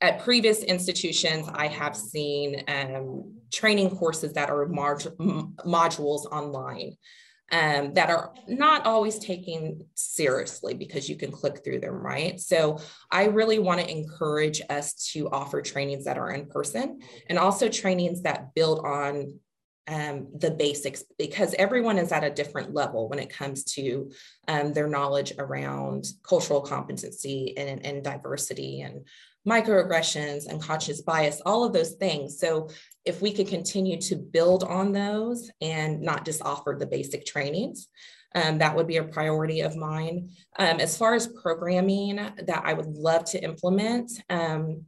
at 0.01 0.23
previous 0.23 0.63
institutions, 0.63 1.49
I 1.53 1.67
have 1.67 1.97
seen 1.97 2.63
um, 2.69 3.35
training 3.53 3.91
courses 3.97 4.33
that 4.35 4.51
are 4.51 4.67
modules 4.67 6.25
online 6.33 6.97
um, 7.53 7.95
that 7.95 8.11
are 8.11 8.33
not 8.49 8.87
always 8.87 9.19
taken 9.19 9.85
seriously 9.95 10.75
because 10.75 11.09
you 11.09 11.17
can 11.17 11.33
click 11.33 11.65
through 11.65 11.81
them, 11.81 11.95
right? 11.95 12.39
So 12.41 12.79
I 13.11 13.27
really 13.27 13.59
want 13.59 13.81
to 13.81 13.91
encourage 13.91 14.63
us 14.71 14.95
to 15.13 15.29
offer 15.31 15.61
trainings 15.61 16.05
that 16.05 16.19
are 16.19 16.31
in 16.31 16.47
person 16.47 17.01
and 17.29 17.39
also 17.39 17.69
trainings 17.69 18.23
that 18.23 18.55
build 18.55 18.85
on 18.85 19.41
um, 19.91 20.29
the 20.39 20.53
basics 20.53 21.03
because 21.19 21.53
everyone 21.59 21.99
is 21.99 22.13
at 22.13 22.23
a 22.23 22.31
different 22.31 22.73
level 22.73 23.09
when 23.09 23.19
it 23.19 23.29
comes 23.29 23.65
to 23.65 24.11
um, 24.47 24.73
their 24.73 24.87
knowledge 24.87 25.33
around 25.37 26.07
cultural 26.23 26.61
competency 26.61 27.55
and, 27.57 27.85
and 27.85 28.05
diversity 28.05 28.83
and 28.83 29.05
microaggressions 29.47 30.47
and 30.47 30.63
conscious 30.63 31.01
bias, 31.01 31.43
all 31.45 31.65
of 31.65 31.73
those 31.73 31.93
things. 31.95 32.39
So 32.39 32.69
if 33.05 33.21
we 33.21 33.33
could 33.33 33.49
continue 33.49 34.01
to 34.03 34.17
build 34.17 34.63
on 34.63 34.93
those 34.93 35.51
and 35.61 36.01
not 36.03 36.25
just 36.25 36.43
offer 36.43 36.77
the 36.79 36.87
basic 36.87 37.27
trainings, 37.27 37.89
um, 38.35 38.59
that 38.59 38.77
would 38.77 38.87
be 38.87 38.99
a 38.99 39.05
priority 39.05 39.63
of 39.63 39.75
mine. 39.75 40.31
Um, 40.59 40.79
as 40.79 40.97
far 40.97 41.15
as 41.15 41.27
programming 41.43 42.17
that 42.17 42.63
I 42.65 42.75
would 42.75 42.87
love 42.87 43.25
to 43.27 43.43
implement, 43.43 44.13
um, 44.31 44.85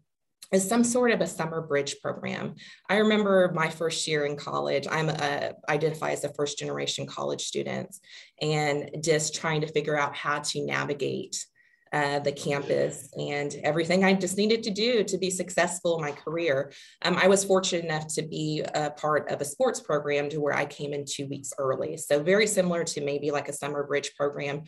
is 0.52 0.68
some 0.68 0.84
sort 0.84 1.10
of 1.10 1.20
a 1.20 1.26
summer 1.26 1.60
bridge 1.60 1.96
program. 2.02 2.54
I 2.88 2.96
remember 2.98 3.50
my 3.54 3.70
first 3.70 4.06
year 4.06 4.26
in 4.26 4.36
college, 4.36 4.86
I'm 4.90 5.08
a, 5.08 5.52
identify 5.68 6.10
as 6.10 6.24
a 6.24 6.32
first 6.34 6.58
generation 6.58 7.06
college 7.06 7.42
student 7.44 7.96
and 8.40 8.90
just 9.02 9.34
trying 9.34 9.62
to 9.62 9.66
figure 9.66 9.98
out 9.98 10.14
how 10.14 10.40
to 10.40 10.64
navigate 10.64 11.44
uh, 11.92 12.18
the 12.20 12.32
campus 12.32 13.10
and 13.18 13.54
everything 13.62 14.02
I 14.02 14.14
just 14.14 14.38
needed 14.38 14.62
to 14.62 14.70
do 14.70 15.04
to 15.04 15.18
be 15.18 15.28
successful 15.28 15.96
in 15.96 16.00
my 16.00 16.12
career. 16.12 16.72
Um, 17.02 17.16
I 17.16 17.28
was 17.28 17.44
fortunate 17.44 17.84
enough 17.84 18.06
to 18.14 18.22
be 18.22 18.64
a 18.74 18.90
part 18.90 19.30
of 19.30 19.42
a 19.42 19.44
sports 19.44 19.80
program 19.80 20.30
to 20.30 20.40
where 20.40 20.54
I 20.54 20.64
came 20.64 20.94
in 20.94 21.04
two 21.04 21.26
weeks 21.26 21.52
early. 21.58 21.98
So 21.98 22.22
very 22.22 22.46
similar 22.46 22.82
to 22.84 23.04
maybe 23.04 23.30
like 23.30 23.48
a 23.50 23.52
summer 23.52 23.84
bridge 23.84 24.14
program. 24.16 24.62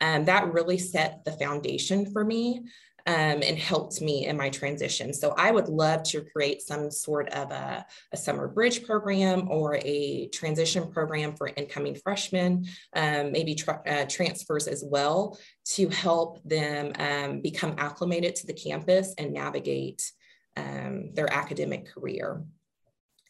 Um, 0.00 0.24
that 0.24 0.54
really 0.54 0.78
set 0.78 1.22
the 1.26 1.32
foundation 1.32 2.10
for 2.10 2.24
me 2.24 2.62
um, 3.06 3.42
and 3.42 3.58
helped 3.58 4.00
me 4.00 4.26
in 4.26 4.36
my 4.36 4.50
transition. 4.50 5.12
So 5.12 5.34
I 5.36 5.50
would 5.50 5.68
love 5.68 6.02
to 6.04 6.22
create 6.22 6.62
some 6.62 6.90
sort 6.90 7.28
of 7.30 7.50
a, 7.50 7.86
a 8.12 8.16
summer 8.16 8.48
bridge 8.48 8.84
program 8.84 9.48
or 9.50 9.76
a 9.82 10.28
transition 10.28 10.90
program 10.90 11.34
for 11.34 11.50
incoming 11.56 11.96
freshmen, 11.96 12.66
um, 12.94 13.32
maybe 13.32 13.54
tra- 13.54 13.82
uh, 13.86 14.04
transfers 14.08 14.66
as 14.68 14.84
well 14.86 15.38
to 15.64 15.88
help 15.88 16.42
them 16.44 16.92
um, 16.98 17.40
become 17.40 17.74
acclimated 17.78 18.34
to 18.36 18.46
the 18.46 18.52
campus 18.52 19.14
and 19.18 19.32
navigate 19.32 20.12
um, 20.56 21.12
their 21.14 21.32
academic 21.32 21.86
career. 21.86 22.42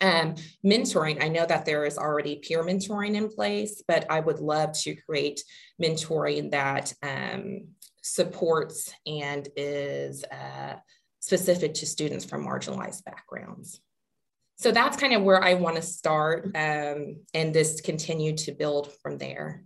Um, 0.03 0.35
mentoring, 0.65 1.23
I 1.23 1.29
know 1.29 1.45
that 1.45 1.67
there 1.67 1.85
is 1.85 1.99
already 1.99 2.37
peer 2.37 2.63
mentoring 2.65 3.17
in 3.17 3.29
place, 3.29 3.83
but 3.87 4.07
I 4.11 4.21
would 4.21 4.41
love 4.41 4.73
to 4.81 4.95
create 4.95 5.45
mentoring 5.81 6.53
that 6.53 6.95
um, 7.03 7.69
supports 8.03 8.93
and 9.07 9.49
is 9.57 10.25
uh, 10.25 10.75
specific 11.21 11.75
to 11.75 11.87
students 11.87 12.25
from 12.25 12.47
marginalized 12.47 13.05
backgrounds. 13.05 13.81
So 14.57 14.73
that's 14.73 14.97
kind 14.97 15.15
of 15.15 15.23
where 15.23 15.43
I 15.43 15.55
want 15.55 15.77
to 15.77 15.83
start 15.83 16.45
um, 16.55 17.17
and 17.33 17.55
just 17.55 17.83
continue 17.83 18.37
to 18.39 18.53
build 18.53 18.93
from 19.03 19.17
there. 19.17 19.65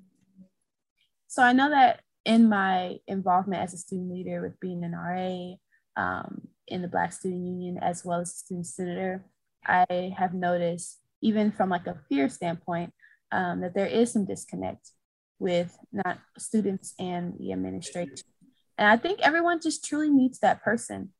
So 1.26 1.42
I 1.42 1.52
know 1.52 1.70
that 1.70 2.00
in 2.24 2.48
my 2.48 2.98
involvement 3.08 3.62
as 3.62 3.74
a 3.74 3.78
student 3.78 4.12
leader 4.12 4.40
with 4.40 4.58
being 4.60 4.84
an 4.84 4.92
RA 4.92 5.54
um, 5.96 6.42
in 6.68 6.80
the 6.80 6.88
Black 6.88 7.12
Student 7.12 7.44
Union 7.44 7.78
as 7.78 8.04
well 8.04 8.20
as 8.20 8.36
student 8.36 8.66
senator, 8.66 9.24
I 9.66 10.14
have 10.16 10.32
noticed 10.32 11.00
even 11.22 11.50
from 11.50 11.70
like 11.70 11.86
a 11.86 11.98
fear 12.08 12.28
standpoint 12.28 12.92
um, 13.32 13.62
that 13.62 13.74
there 13.74 13.86
is 13.86 14.12
some 14.12 14.26
disconnect 14.26 14.90
with 15.38 15.76
not 15.92 16.18
students 16.38 16.94
and 16.98 17.34
the 17.38 17.52
administration. 17.52 18.26
And 18.78 18.88
I 18.88 18.96
think 18.96 19.20
everyone 19.20 19.60
just 19.60 19.84
truly 19.84 20.10
needs 20.10 20.38
that 20.40 20.62
person. 20.62 21.10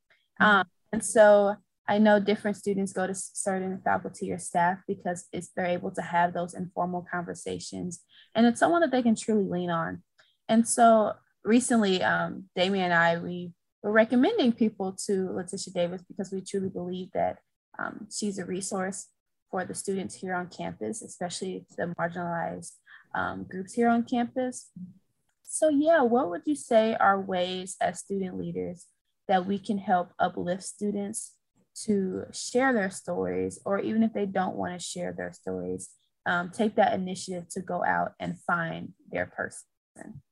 Um, 0.41 0.65
and 0.93 1.05
so 1.05 1.57
I 1.87 1.99
know 1.99 2.19
different 2.19 2.57
students 2.57 2.93
go 2.93 3.07
to 3.07 3.15
certain 3.15 3.81
faculty 3.85 4.33
or 4.33 4.39
staff 4.39 4.79
because 4.89 5.27
it's 5.33 5.51
they're 5.55 5.67
able 5.67 5.91
to 5.93 6.03
have 6.03 6.33
those 6.33 6.55
informal 6.55 7.07
conversations, 7.11 8.01
and 8.35 8.47
it's 8.47 8.61
someone 8.61 8.81
that 8.81 8.91
they 8.91 9.03
can 9.03 9.15
truly 9.15 9.45
lean 9.45 9.71
on. 9.71 10.03
And 10.49 10.67
so 10.67 11.13
recently, 11.45 12.03
um, 12.03 12.45
Damian 12.57 12.87
and 12.87 12.95
I 12.95 13.19
we 13.19 13.53
were 13.83 13.93
recommending 13.93 14.53
people 14.53 14.97
to 15.07 15.29
LaTisha 15.29 15.73
Davis 15.75 16.03
because 16.09 16.33
we 16.33 16.41
truly 16.41 16.71
believe 16.71 17.11
that 17.13 17.39
um, 17.79 18.09
she's 18.11 18.39
a 18.39 18.47
resource 18.47 19.09
for 19.51 19.65
the 19.65 19.75
students 19.75 20.15
here 20.15 20.35
on 20.35 20.49
campus, 20.49 21.03
especially 21.03 21.67
the 21.77 21.95
marginalized 21.99 22.73
um, 23.15 23.45
groups 23.45 23.75
here 23.75 23.89
on 23.89 24.05
campus. 24.05 24.71
So 25.43 25.69
yeah, 25.69 26.03
what 26.03 26.31
would 26.31 26.43
you 26.47 26.57
say 26.57 26.97
are 26.99 27.21
ways 27.21 27.77
as 27.81 28.01
student 28.01 28.39
leaders 28.39 28.87
that 29.29 29.47
we 29.47 29.59
can 29.59 29.79
help 29.79 30.11
uplift 30.19 30.63
students 30.65 31.33
to 31.85 32.25
share 32.33 32.73
their 32.73 32.91
stories, 32.91 33.59
or 33.65 33.79
even 33.79 34.03
if 34.03 34.13
they 34.13 34.27
don't 34.27 34.57
want 34.57 34.79
to 34.79 34.85
share 34.85 35.13
their 35.13 35.33
stories, 35.33 35.91
um, 36.27 36.51
take 36.51 36.77
that 36.77 36.95
initiative 36.95 37.49
to 37.51 37.61
go 37.61 37.85
out 37.85 38.13
and 38.21 38.39
find 38.41 38.93
their 39.11 39.27
person? 39.27 40.23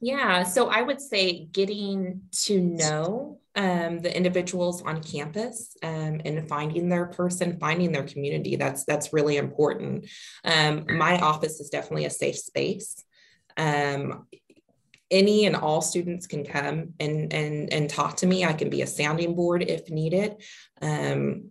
Yeah, 0.00 0.42
so 0.42 0.68
I 0.68 0.82
would 0.82 1.00
say 1.00 1.46
getting 1.46 2.22
to 2.44 2.60
know 2.60 3.40
um, 3.56 4.00
the 4.00 4.14
individuals 4.14 4.82
on 4.82 5.02
campus 5.02 5.76
um, 5.82 6.20
and 6.24 6.46
finding 6.48 6.88
their 6.88 7.06
person, 7.06 7.58
finding 7.58 7.90
their 7.90 8.04
community. 8.04 8.56
That's 8.56 8.84
that's 8.84 9.12
really 9.12 9.38
important. 9.38 10.06
Um, 10.44 10.84
my 10.88 11.18
office 11.18 11.58
is 11.60 11.70
definitely 11.70 12.04
a 12.04 12.10
safe 12.10 12.36
space. 12.36 13.02
Um, 13.56 14.26
any 15.10 15.46
and 15.46 15.56
all 15.56 15.80
students 15.80 16.26
can 16.26 16.44
come 16.44 16.94
and 17.00 17.32
and 17.32 17.72
and 17.72 17.88
talk 17.88 18.16
to 18.18 18.26
me. 18.26 18.44
I 18.44 18.52
can 18.52 18.68
be 18.68 18.82
a 18.82 18.86
sounding 18.86 19.34
board 19.34 19.62
if 19.62 19.90
needed. 19.90 20.42
Um, 20.82 21.50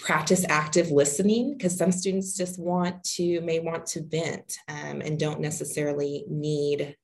practice 0.00 0.46
active 0.48 0.90
listening 0.90 1.56
because 1.56 1.76
some 1.76 1.92
students 1.92 2.34
just 2.34 2.58
want 2.58 3.04
to 3.04 3.40
may 3.42 3.60
want 3.60 3.84
to 3.84 4.02
vent 4.02 4.56
um, 4.68 5.02
and 5.02 5.18
don't 5.18 5.40
necessarily 5.40 6.24
need 6.26 6.96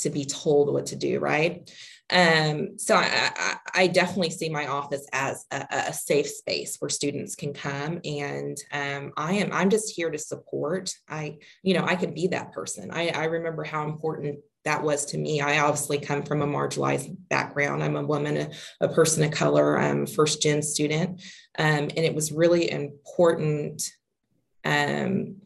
to 0.00 0.10
be 0.10 0.24
told 0.24 0.72
what 0.72 0.86
to 0.86 0.96
do 0.96 1.18
right? 1.18 1.70
Um, 2.12 2.76
so 2.76 2.96
I, 2.96 3.30
I, 3.36 3.56
I, 3.72 3.86
definitely 3.86 4.30
see 4.30 4.48
my 4.48 4.66
office 4.66 5.06
as 5.12 5.46
a, 5.52 5.64
a, 5.70 5.92
safe 5.92 6.26
space 6.26 6.76
where 6.80 6.88
students 6.88 7.36
can 7.36 7.54
come 7.54 8.00
and 8.04 8.56
um, 8.72 9.12
i 9.16 9.34
am 9.34 9.52
i'm 9.52 9.70
just 9.70 9.94
here 9.94 10.10
to 10.10 10.18
support. 10.18 10.92
I 11.08 11.38
you 11.62 11.74
know 11.74 11.84
i 11.84 11.94
can 11.94 12.12
be 12.12 12.26
that 12.28 12.50
person. 12.50 12.90
I, 12.90 13.10
I 13.10 13.24
remember 13.26 13.62
how 13.62 13.84
important 13.84 14.40
that 14.64 14.82
was 14.82 15.06
to 15.06 15.18
me. 15.18 15.40
I 15.40 15.60
obviously 15.60 15.98
come 15.98 16.22
from 16.22 16.42
a 16.42 16.46
marginalized 16.46 17.16
background. 17.28 17.82
I'm 17.82 17.96
a 17.96 18.04
woman 18.04 18.36
a, 18.36 18.50
a 18.80 18.88
person 18.88 19.24
of 19.24 19.30
color. 19.30 19.78
I'm 19.78 20.02
a 20.02 20.06
first 20.06 20.42
gen 20.42 20.62
student. 20.62 21.22
Um, 21.58 21.66
and 21.66 21.98
it 21.98 22.14
was 22.14 22.32
really 22.32 22.70
important 22.70 23.88
um, 24.64 25.36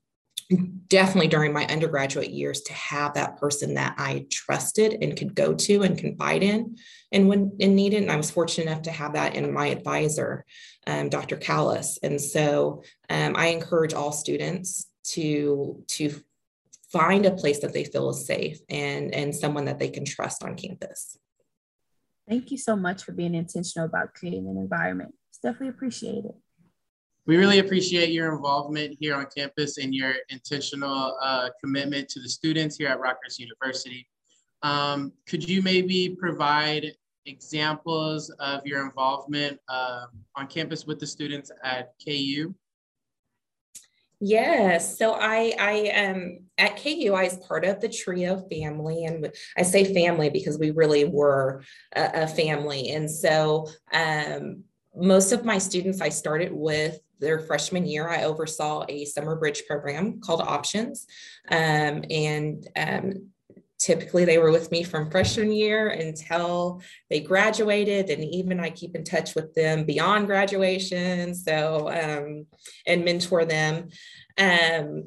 definitely 0.88 1.28
during 1.28 1.52
my 1.52 1.66
undergraduate 1.66 2.30
years 2.30 2.60
to 2.62 2.72
have 2.72 3.14
that 3.14 3.38
person 3.38 3.74
that 3.74 3.94
I 3.98 4.26
trusted 4.30 4.98
and 5.02 5.16
could 5.16 5.34
go 5.34 5.54
to 5.54 5.82
and 5.82 5.98
confide 5.98 6.42
in 6.42 6.76
and 7.12 7.28
when 7.28 7.56
and 7.60 7.74
needed. 7.74 8.02
And 8.02 8.12
I 8.12 8.16
was 8.16 8.30
fortunate 8.30 8.66
enough 8.66 8.82
to 8.82 8.90
have 8.90 9.14
that 9.14 9.34
in 9.34 9.52
my 9.52 9.68
advisor, 9.68 10.44
um, 10.86 11.08
Dr. 11.08 11.36
Callis. 11.36 11.98
And 12.02 12.20
so 12.20 12.82
um, 13.08 13.34
I 13.36 13.46
encourage 13.46 13.94
all 13.94 14.12
students 14.12 14.86
to 15.04 15.82
to 15.88 16.14
find 16.90 17.26
a 17.26 17.32
place 17.32 17.60
that 17.60 17.72
they 17.72 17.84
feel 17.84 18.10
is 18.10 18.26
safe 18.26 18.60
and 18.68 19.14
and 19.14 19.34
someone 19.34 19.64
that 19.64 19.78
they 19.78 19.88
can 19.88 20.04
trust 20.04 20.44
on 20.44 20.56
campus. 20.56 21.18
Thank 22.28 22.50
you 22.50 22.56
so 22.56 22.74
much 22.76 23.04
for 23.04 23.12
being 23.12 23.34
intentional 23.34 23.86
about 23.86 24.14
creating 24.14 24.48
an 24.48 24.56
environment. 24.56 25.14
It's 25.30 25.40
definitely 25.40 25.68
appreciated 25.68 26.32
we 27.26 27.36
really 27.36 27.58
appreciate 27.58 28.10
your 28.10 28.34
involvement 28.34 28.96
here 29.00 29.14
on 29.14 29.26
campus 29.34 29.78
and 29.78 29.94
your 29.94 30.14
intentional 30.28 31.16
uh, 31.22 31.48
commitment 31.62 32.08
to 32.10 32.20
the 32.20 32.28
students 32.28 32.76
here 32.76 32.88
at 32.88 33.00
Rockhurst 33.00 33.38
University. 33.38 34.06
Um, 34.62 35.12
could 35.26 35.48
you 35.48 35.62
maybe 35.62 36.16
provide 36.18 36.92
examples 37.26 38.30
of 38.38 38.66
your 38.66 38.84
involvement 38.84 39.58
uh, 39.68 40.06
on 40.36 40.46
campus 40.46 40.84
with 40.86 40.98
the 40.98 41.06
students 41.06 41.50
at 41.62 41.94
KU? 42.04 42.54
Yes, 44.20 44.96
so 44.96 45.14
I 45.14 45.54
I 45.58 45.72
am 45.92 46.44
at 46.56 46.76
KU. 46.76 47.12
I 47.14 47.24
was 47.24 47.36
part 47.46 47.64
of 47.64 47.80
the 47.80 47.88
TRIO 47.88 48.48
family, 48.48 49.04
and 49.04 49.30
I 49.58 49.62
say 49.62 49.92
family 49.92 50.30
because 50.30 50.58
we 50.58 50.70
really 50.70 51.04
were 51.04 51.62
a, 51.94 52.22
a 52.22 52.26
family. 52.26 52.90
And 52.90 53.10
so 53.10 53.68
um, 53.92 54.64
most 54.96 55.32
of 55.32 55.44
my 55.44 55.58
students 55.58 56.00
I 56.00 56.08
started 56.08 56.52
with 56.52 57.00
their 57.24 57.40
freshman 57.40 57.86
year, 57.86 58.08
I 58.08 58.24
oversaw 58.24 58.84
a 58.88 59.04
summer 59.04 59.36
bridge 59.36 59.64
program 59.66 60.20
called 60.20 60.40
Options. 60.40 61.06
Um, 61.50 62.04
and 62.10 62.68
um, 62.76 63.30
typically 63.78 64.24
they 64.24 64.38
were 64.38 64.50
with 64.50 64.70
me 64.70 64.82
from 64.82 65.10
freshman 65.10 65.52
year 65.52 65.88
until 65.88 66.80
they 67.10 67.20
graduated. 67.20 68.10
And 68.10 68.24
even 68.24 68.60
I 68.60 68.70
keep 68.70 68.94
in 68.94 69.04
touch 69.04 69.34
with 69.34 69.52
them 69.54 69.84
beyond 69.84 70.26
graduation. 70.26 71.34
So, 71.34 71.90
um, 71.90 72.46
and 72.86 73.04
mentor 73.04 73.44
them. 73.44 73.88
Um, 74.38 75.04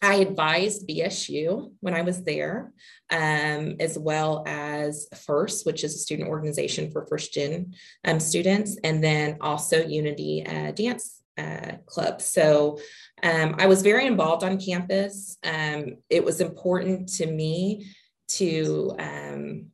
I 0.00 0.16
advised 0.16 0.88
BSU 0.88 1.72
when 1.80 1.94
I 1.94 2.02
was 2.02 2.22
there, 2.22 2.72
um, 3.10 3.76
as 3.80 3.98
well 3.98 4.44
as 4.46 5.08
FIRST, 5.12 5.66
which 5.66 5.82
is 5.82 5.94
a 5.94 5.98
student 5.98 6.28
organization 6.28 6.90
for 6.92 7.06
first 7.06 7.32
gen 7.32 7.74
um, 8.04 8.20
students, 8.20 8.78
and 8.84 9.02
then 9.02 9.38
also 9.40 9.84
Unity 9.84 10.46
uh, 10.46 10.70
Dance 10.70 11.17
uh, 11.38 11.76
club. 11.86 12.20
So 12.20 12.78
um, 13.22 13.54
I 13.58 13.66
was 13.66 13.82
very 13.82 14.06
involved 14.06 14.44
on 14.44 14.60
campus. 14.60 15.38
Um, 15.44 15.98
it 16.10 16.24
was 16.24 16.40
important 16.40 17.08
to 17.14 17.26
me 17.26 17.86
to 18.28 18.94
um, 18.98 19.66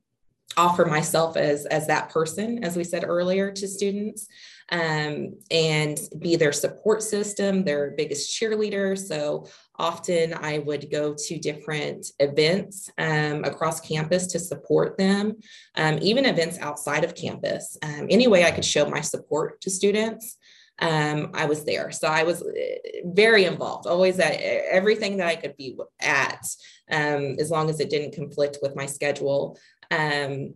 offer 0.56 0.84
myself 0.84 1.36
as, 1.36 1.66
as 1.66 1.86
that 1.86 2.10
person, 2.10 2.62
as 2.62 2.76
we 2.76 2.84
said 2.84 3.04
earlier, 3.04 3.50
to 3.50 3.66
students 3.66 4.28
um, 4.70 5.34
and 5.50 5.98
be 6.18 6.36
their 6.36 6.52
support 6.52 7.02
system, 7.02 7.64
their 7.64 7.92
biggest 7.96 8.30
cheerleader. 8.30 8.96
So 8.96 9.46
often 9.78 10.34
I 10.34 10.58
would 10.58 10.90
go 10.90 11.14
to 11.14 11.38
different 11.38 12.06
events 12.18 12.90
um, 12.96 13.44
across 13.44 13.80
campus 13.80 14.26
to 14.28 14.38
support 14.38 14.96
them, 14.96 15.36
um, 15.74 15.98
even 16.00 16.24
events 16.24 16.58
outside 16.60 17.04
of 17.04 17.14
campus. 17.14 17.76
Any 17.82 18.28
way 18.28 18.44
I 18.44 18.52
could 18.52 18.64
show 18.64 18.88
my 18.88 19.00
support 19.00 19.60
to 19.62 19.70
students 19.70 20.36
um, 20.80 21.30
I 21.34 21.46
was 21.46 21.64
there. 21.64 21.90
So 21.90 22.08
I 22.08 22.24
was 22.24 22.42
eh, 22.42 23.00
very 23.04 23.44
involved, 23.44 23.86
always 23.86 24.18
at 24.18 24.32
everything 24.32 25.18
that 25.18 25.28
I 25.28 25.36
could 25.36 25.56
be 25.56 25.78
at, 26.00 26.46
um, 26.90 27.36
as 27.38 27.50
long 27.50 27.70
as 27.70 27.80
it 27.80 27.90
didn't 27.90 28.14
conflict 28.14 28.58
with 28.60 28.74
my 28.76 28.86
schedule. 28.86 29.58
Um, 29.90 30.54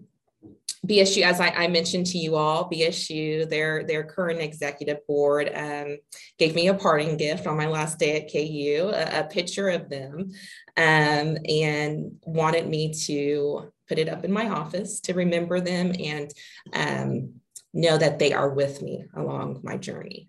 BSU, 0.87 1.23
as 1.23 1.41
I, 1.41 1.49
I, 1.49 1.69
mentioned 1.69 2.07
to 2.07 2.19
you 2.19 2.37
all, 2.37 2.71
BSU, 2.71 3.49
their 3.51 3.83
their 3.85 4.05
current 4.05 4.41
executive 4.41 5.05
board 5.09 5.51
um, 5.53 5.99
gave 6.39 6.55
me 6.55 6.69
a 6.69 6.75
parting 6.75 7.17
gift 7.17 7.49
on 7.49 7.57
my 7.57 7.67
last 7.67 7.99
day 7.99 8.21
at 8.21 8.33
KU, 8.33 8.91
a, 8.95 9.21
a 9.21 9.25
picture 9.25 9.69
of 9.71 9.91
them, 9.91 10.31
um, 10.77 11.37
and 11.49 12.13
wanted 12.23 12.69
me 12.69 12.95
to 13.07 13.73
put 13.89 13.99
it 13.99 14.09
up 14.09 14.25
in 14.25 14.33
my 14.33 14.49
office 14.49 15.01
to 15.01 15.15
remember 15.15 15.61
them 15.61 15.93
and 15.99 16.31
um, 16.75 17.41
know 17.73 17.99
that 17.99 18.19
they 18.19 18.33
are 18.33 18.51
with 18.51 18.83
me 18.83 19.05
along 19.15 19.61
my 19.63 19.77
journey. 19.77 20.29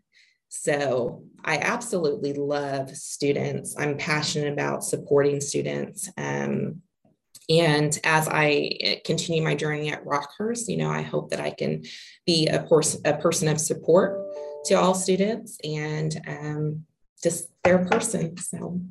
So 0.50 1.24
I 1.46 1.58
absolutely 1.60 2.34
love 2.34 2.96
students. 2.96 3.76
I'm 3.78 3.98
passionate 3.98 4.52
about 4.52 4.84
supporting 4.84 5.42
students. 5.42 6.10
Um, 6.18 6.82
and 7.50 7.98
as 8.04 8.28
I 8.28 8.78
eh, 8.80 8.96
continue 9.06 9.42
my 9.42 9.56
journey 9.56 9.92
at 9.92 10.06
Rockhurst, 10.06 10.68
you 10.68 10.78
know, 10.78 10.90
I 10.90 11.02
hope 11.02 11.32
that 11.32 11.40
I 11.40 11.52
can 11.52 11.84
be 12.26 12.48
a 12.48 12.64
person 12.64 13.02
a 13.06 13.18
person 13.18 13.48
of 13.48 13.60
support 13.60 14.22
to 14.66 14.76
all 14.76 14.94
students 14.94 15.58
and 15.64 16.22
um, 16.28 16.86
just 17.24 17.50
their 17.64 17.86
person. 17.86 18.38
So 18.38 18.82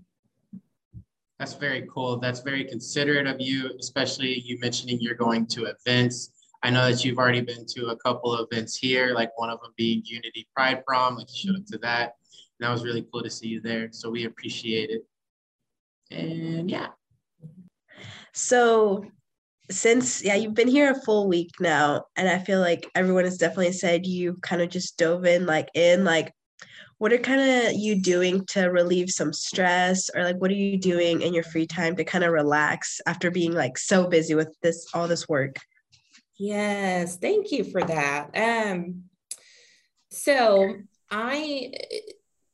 that's 1.38 1.54
very 1.54 1.86
cool. 1.92 2.18
That's 2.18 2.40
very 2.40 2.64
considerate 2.64 3.28
of 3.28 3.40
you, 3.40 3.70
especially 3.78 4.40
you 4.40 4.58
mentioning 4.58 4.98
you're 5.00 5.14
going 5.14 5.46
to 5.48 5.66
events 5.66 6.30
I 6.62 6.70
know 6.70 6.90
that 6.90 7.04
you've 7.04 7.18
already 7.18 7.40
been 7.40 7.66
to 7.66 7.88
a 7.88 7.96
couple 7.96 8.34
of 8.34 8.48
events 8.50 8.76
here, 8.76 9.14
like 9.14 9.36
one 9.38 9.50
of 9.50 9.60
them 9.60 9.72
being 9.76 10.02
Unity 10.04 10.48
Pride 10.54 10.84
Prom, 10.84 11.16
like 11.16 11.28
you 11.32 11.52
showed 11.52 11.60
up 11.60 11.66
to 11.66 11.78
that. 11.78 12.16
And 12.58 12.66
that 12.66 12.72
was 12.72 12.84
really 12.84 13.06
cool 13.12 13.22
to 13.22 13.30
see 13.30 13.48
you 13.48 13.60
there. 13.60 13.88
So 13.92 14.10
we 14.10 14.24
appreciate 14.24 14.90
it. 14.90 15.06
And 16.10 16.70
yeah. 16.70 16.88
So 18.32 19.04
since 19.70 20.24
yeah, 20.24 20.34
you've 20.34 20.54
been 20.54 20.68
here 20.68 20.90
a 20.90 21.00
full 21.02 21.28
week 21.28 21.50
now, 21.60 22.04
and 22.16 22.28
I 22.28 22.38
feel 22.38 22.60
like 22.60 22.88
everyone 22.94 23.24
has 23.24 23.38
definitely 23.38 23.72
said 23.72 24.06
you 24.06 24.38
kind 24.42 24.62
of 24.62 24.70
just 24.70 24.96
dove 24.96 25.26
in 25.26 25.46
like 25.46 25.68
in 25.74 26.04
like 26.04 26.32
what 26.98 27.12
are 27.12 27.18
kind 27.18 27.40
of 27.40 27.74
you 27.74 28.02
doing 28.02 28.44
to 28.46 28.64
relieve 28.66 29.10
some 29.10 29.32
stress 29.32 30.10
or 30.14 30.24
like 30.24 30.36
what 30.38 30.50
are 30.50 30.54
you 30.54 30.76
doing 30.76 31.22
in 31.22 31.32
your 31.32 31.44
free 31.44 31.66
time 31.66 31.94
to 31.94 32.04
kind 32.04 32.24
of 32.24 32.32
relax 32.32 33.00
after 33.06 33.30
being 33.30 33.52
like 33.52 33.78
so 33.78 34.08
busy 34.08 34.34
with 34.34 34.52
this 34.62 34.86
all 34.94 35.06
this 35.06 35.28
work 35.28 35.56
Yes, 36.38 37.16
thank 37.16 37.50
you 37.50 37.64
for 37.64 37.82
that. 37.82 38.30
Um, 38.36 39.04
so 40.10 40.76
I 41.10 41.72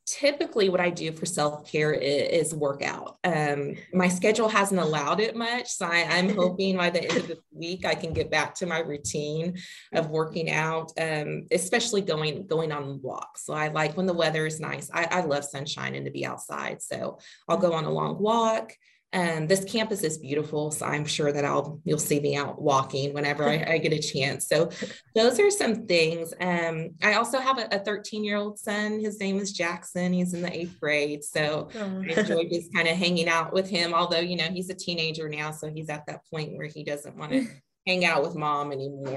typically 0.07 0.69
what 0.69 0.81
I 0.81 0.91
do 0.91 1.13
for 1.13 1.27
self-care 1.27 1.93
is, 1.93 2.49
is 2.49 2.55
workout. 2.55 3.19
Um, 3.25 3.75
my 3.93 4.09
schedule 4.09 4.49
hasn't 4.49 4.81
allowed 4.81 5.21
it 5.21 5.35
much. 5.35 5.69
So 5.69 5.87
I, 5.87 5.99
am 5.99 6.35
hoping 6.35 6.77
by 6.77 6.91
the 6.91 7.03
end 7.03 7.17
of 7.17 7.29
the 7.29 7.39
week, 7.53 7.85
I 7.85 7.95
can 7.95 8.13
get 8.13 8.31
back 8.31 8.55
to 8.57 8.67
my 8.67 8.81
routine 8.81 9.57
of 9.93 10.11
working 10.11 10.51
out, 10.51 10.93
um, 11.01 11.47
especially 11.51 12.03
going, 12.03 12.47
going 12.47 12.71
on 12.71 13.01
walks. 13.03 13.47
So 13.47 13.55
I 13.55 13.69
like 13.69 13.97
when 13.97 14.07
the 14.07 14.13
weather 14.13 14.47
is 14.47 14.61
nice. 14.61 14.91
I, 14.93 15.05
I 15.11 15.21
love 15.23 15.45
sunshine 15.45 15.95
and 15.95 16.05
to 16.05 16.13
be 16.13 16.27
outside. 16.27 16.83
So 16.83 17.19
I'll 17.49 17.57
go 17.57 17.73
on 17.73 17.85
a 17.85 17.91
long 17.91 18.19
walk. 18.19 18.73
Um, 19.15 19.47
this 19.47 19.65
campus 19.65 20.03
is 20.03 20.19
beautiful, 20.19 20.73
so 20.73 20.85
I'm 20.85 21.05
sure 21.05 21.31
that 21.31 21.45
I'll 21.45 21.81
you'll 21.85 22.01
see 22.01 22.19
me 22.19 22.35
out 22.35 22.61
walking 22.61 23.15
whenever 23.15 23.49
I, 23.49 23.65
I 23.75 23.79
get 23.79 23.93
a 23.93 24.01
chance. 24.01 24.49
So 24.49 24.71
those 25.15 25.39
are 25.39 25.53
some 25.53 25.87
things. 25.87 26.35
Um, 26.41 26.91
I 27.01 27.15
also 27.15 27.39
have 27.39 27.59
a 27.59 27.79
13 27.79 28.25
year 28.25 28.37
old 28.37 28.59
son. 28.59 28.99
His 28.99 29.21
name 29.21 29.39
is 29.39 29.53
Jackson. 29.53 30.13
He's 30.13 30.35
in 30.35 30.43
the 30.43 30.53
eighth 30.53 30.81
grade, 30.81 31.23
so 31.23 31.69
oh. 31.77 32.03
I 32.03 32.21
enjoy 32.21 32.49
just 32.49 32.75
kind 32.75 32.89
of 32.89 32.97
hanging 32.97 33.29
out 33.29 33.53
with 33.53 33.71
him. 33.71 33.95
Although 33.95 34.19
you 34.19 34.37
know 34.37 34.49
he's 34.53 34.69
a 34.71 34.75
teenager 34.75 35.29
now, 35.29 35.53
so 35.53 35.71
he's 35.71 35.89
at 35.91 36.05
that 36.07 36.23
point 36.29 36.57
where 36.57 36.67
he 36.67 36.83
doesn't 36.83 37.17
want 37.17 37.31
to 37.33 37.47
hang 37.87 38.05
out 38.05 38.25
with 38.25 38.35
mom 38.35 38.73
anymore. 38.73 39.17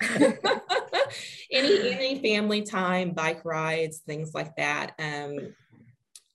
any 1.50 1.92
any 1.92 2.22
family 2.22 2.62
time, 2.62 3.10
bike 3.10 3.44
rides, 3.44 4.02
things 4.06 4.34
like 4.34 4.54
that. 4.54 4.92
Um, 5.00 5.52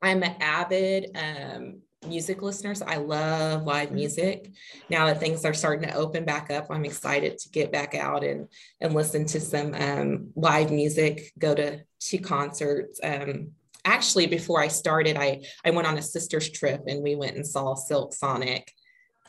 I'm 0.01 0.23
an 0.23 0.35
avid 0.41 1.15
um, 1.15 1.81
music 2.07 2.41
listeners. 2.41 2.81
I 2.81 2.97
love 2.97 3.63
live 3.63 3.87
mm-hmm. 3.87 3.95
music. 3.95 4.51
Now 4.89 5.07
that 5.07 5.19
things 5.19 5.45
are 5.45 5.53
starting 5.53 5.87
to 5.89 5.95
open 5.95 6.25
back 6.25 6.51
up, 6.51 6.67
I'm 6.69 6.85
excited 6.85 7.37
to 7.39 7.49
get 7.49 7.71
back 7.71 7.95
out 7.95 8.23
and 8.23 8.47
and 8.81 8.93
listen 8.93 9.25
to 9.27 9.39
some 9.39 9.73
um, 9.73 10.31
live 10.35 10.71
music. 10.71 11.31
Go 11.37 11.55
to 11.55 11.81
to 11.99 12.17
concerts. 12.17 12.99
Um, 13.03 13.51
actually, 13.83 14.27
before 14.27 14.61
I 14.61 14.67
started, 14.67 15.17
I 15.17 15.43
I 15.65 15.71
went 15.71 15.87
on 15.87 15.97
a 15.97 16.01
sisters 16.01 16.49
trip 16.49 16.83
and 16.87 17.03
we 17.03 17.15
went 17.15 17.35
and 17.35 17.45
saw 17.45 17.75
Silk 17.75 18.13
Sonic 18.13 18.71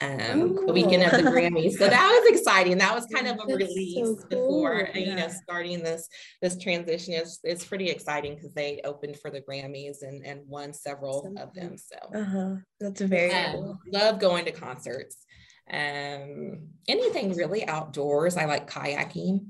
um, 0.02 0.54
the 0.66 0.72
weekend 0.72 1.02
of 1.04 1.12
the 1.12 1.30
Grammys. 1.30 1.72
So 1.72 1.88
that 1.88 2.20
was 2.20 2.38
exciting. 2.38 2.78
That 2.78 2.94
was 2.94 3.06
kind 3.14 3.26
of 3.28 3.38
a 3.42 3.54
release 3.54 4.06
so 4.06 4.14
cool. 4.14 4.26
before, 4.28 4.88
yeah. 4.94 5.00
you 5.00 5.14
know, 5.14 5.28
starting 5.28 5.82
this 5.82 6.09
this 6.42 6.59
transition 6.59 7.14
is 7.14 7.40
is 7.44 7.64
pretty 7.64 7.88
exciting 7.88 8.35
because 8.35 8.52
they 8.52 8.80
opened 8.85 9.18
for 9.18 9.30
the 9.30 9.40
Grammys 9.40 10.02
and 10.02 10.24
and 10.26 10.40
won 10.46 10.72
several 10.74 11.22
Something. 11.22 11.42
of 11.42 11.54
them. 11.54 11.76
So 11.78 12.18
uh-huh. 12.18 12.56
that's 12.78 13.00
very 13.00 13.32
um, 13.32 13.52
cool. 13.52 13.78
Love 13.92 14.20
going 14.20 14.44
to 14.44 14.52
concerts. 14.52 15.24
Um, 15.70 16.68
anything 16.87 17.35
really 17.35 17.66
outdoors. 17.66 18.37
I 18.37 18.44
like 18.44 18.70
kayaking. 18.70 19.46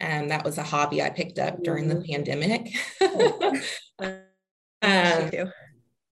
Um, 0.00 0.28
that 0.28 0.44
was 0.44 0.56
a 0.56 0.62
hobby 0.62 1.02
I 1.02 1.10
picked 1.10 1.38
up 1.38 1.62
during 1.62 1.88
the 1.88 2.02
pandemic. 2.10 2.74
um, 4.82 5.52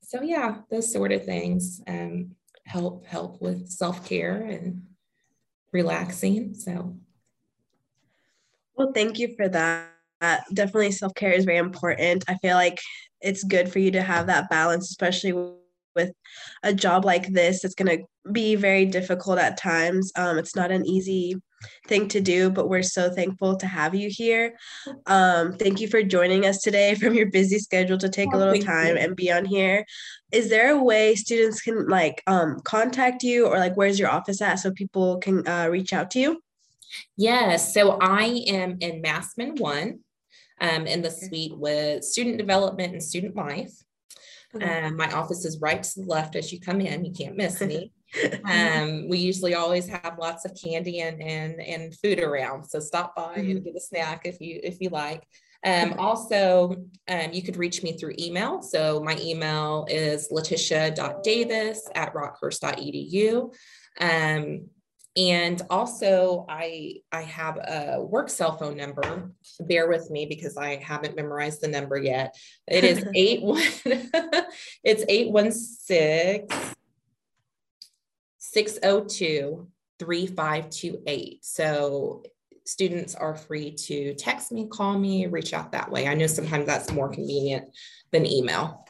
so 0.03 0.22
yeah, 0.22 0.59
those 0.70 0.92
sort 0.92 1.12
of 1.12 1.24
things. 1.24 1.81
Um, 1.87 2.37
help 2.69 3.07
help 3.07 3.41
with 3.41 3.69
self-care 3.69 4.43
and 4.43 4.83
relaxing 5.73 6.55
so. 6.55 6.97
Well 8.77 8.93
thank 8.95 9.19
you 9.19 9.35
for 9.37 9.49
that. 9.49 9.91
Definitely 10.53 10.93
self-care 10.93 11.33
is 11.33 11.45
very 11.45 11.59
important. 11.59 12.25
I 12.29 12.37
feel 12.37 12.57
like 12.57 12.79
it's 13.21 13.43
good 13.43 13.73
for 13.73 13.79
you 13.79 13.91
to 13.93 14.03
have 14.03 14.27
that 14.27 14.51
balance 14.51 14.91
especially 14.91 15.33
with 15.97 16.13
a 16.63 16.75
job 16.75 17.05
like 17.05 17.29
this. 17.29 17.65
It's 17.65 17.75
going 17.75 17.99
to 17.99 18.05
be 18.31 18.55
very 18.55 18.85
difficult 18.85 19.39
at 19.39 19.59
times. 19.59 20.13
Um, 20.15 20.39
it's 20.39 20.55
not 20.55 20.71
an 20.71 20.87
easy 20.87 21.37
thing 21.87 22.09
to 22.09 22.21
do 22.21 22.51
but 22.51 22.68
we're 22.68 22.83
so 22.83 23.11
thankful 23.11 23.57
to 23.57 23.66
have 23.66 23.94
you 23.94 24.09
here 24.11 24.55
um, 25.07 25.53
thank 25.55 25.81
you 25.81 25.88
for 25.88 26.03
joining 26.03 26.47
us 26.47 26.62
today 26.62 26.94
from 27.01 27.14
your 27.14 27.31
busy 27.31 27.59
schedule 27.59 27.99
to 27.99 28.09
take 28.09 28.29
oh, 28.33 28.37
a 28.37 28.38
little 28.38 28.62
time 28.62 28.97
you. 28.97 29.03
and 29.03 29.16
be 29.16 29.31
on 29.31 29.44
here 29.44 29.85
is 30.33 30.49
there 30.51 30.71
a 30.71 30.83
way 30.83 31.14
students 31.14 31.61
can 31.61 31.88
like 31.88 32.23
um, 32.27 32.59
contact 32.64 33.23
you 33.23 33.47
or 33.47 33.59
like 33.59 33.77
where's 33.77 33.99
your 33.99 34.11
office 34.11 34.40
at 34.40 34.57
so 34.57 34.71
people 34.73 35.18
can 35.18 35.47
uh, 35.49 35.68
reach 35.71 35.92
out 35.92 36.11
to 36.11 36.21
you 36.21 36.40
yes 37.16 37.75
so 37.75 37.99
i 38.01 38.25
am 38.47 38.77
in 38.81 39.01
Massman 39.01 39.57
one 39.57 40.01
um, 40.61 40.87
in 40.87 41.03
the 41.03 41.11
suite 41.11 41.57
with 41.57 42.03
student 42.03 42.38
development 42.38 42.92
and 42.92 43.03
student 43.03 43.37
life 43.37 43.73
Okay. 44.55 44.85
Um, 44.85 44.97
my 44.97 45.11
office 45.12 45.44
is 45.44 45.61
right 45.61 45.83
to 45.83 46.01
the 46.01 46.07
left 46.07 46.37
as 46.37 46.53
you 46.53 46.61
come 46.61 46.81
in. 46.81 47.05
You 47.05 47.12
can't 47.12 47.37
miss 47.37 47.61
me. 47.61 47.92
um, 48.44 49.09
we 49.09 49.18
usually 49.18 49.55
always 49.55 49.87
have 49.88 50.16
lots 50.18 50.44
of 50.44 50.57
candy 50.62 51.01
and 51.01 51.23
and 51.23 51.61
and 51.61 51.94
food 51.99 52.21
around, 52.21 52.64
so 52.64 52.81
stop 52.81 53.14
by 53.14 53.37
mm-hmm. 53.37 53.51
and 53.51 53.64
get 53.64 53.77
a 53.77 53.81
snack 53.81 54.23
if 54.25 54.40
you 54.40 54.61
if 54.62 54.81
you 54.81 54.88
like. 54.90 55.27
Um, 55.64 55.94
also, 55.99 56.77
um, 57.09 57.33
you 57.33 57.42
could 57.42 57.57
reach 57.57 57.83
me 57.83 57.97
through 57.97 58.14
email. 58.18 58.62
So 58.62 59.01
my 59.01 59.16
email 59.21 59.87
is 59.88 60.29
latisha.davis 60.31 61.88
at 61.94 62.14
rockhurst.edu. 62.14 63.53
Um, 64.01 64.68
and 65.16 65.62
also 65.68 66.47
I, 66.49 67.01
I 67.11 67.23
have 67.23 67.57
a 67.57 68.01
work 68.01 68.29
cell 68.29 68.57
phone 68.57 68.77
number. 68.77 69.33
Bear 69.61 69.88
with 69.88 70.11
me 70.11 70.27
because 70.27 70.57
I 70.57 70.77
haven't 70.77 71.16
memorized 71.16 71.61
the 71.61 71.68
number 71.68 71.97
yet. 71.97 72.37
It 72.68 72.85
is 72.85 73.05
eight 73.16 73.42
one, 73.42 73.61
it's 74.85 75.05
816 75.09 76.77
602 78.53 79.69
3528. 79.99 81.45
So 81.45 82.23
students 82.65 83.15
are 83.15 83.35
free 83.35 83.73
to 83.73 84.15
text 84.15 84.53
me, 84.53 84.69
call 84.69 84.99
me, 84.99 85.27
reach 85.27 85.53
out 85.53 85.73
that 85.73 85.91
way. 85.91 86.07
I 86.07 86.15
know 86.15 86.27
sometimes 86.27 86.67
that's 86.67 86.93
more 86.93 87.09
convenient 87.09 87.69
than 88.11 88.27
email. 88.27 88.85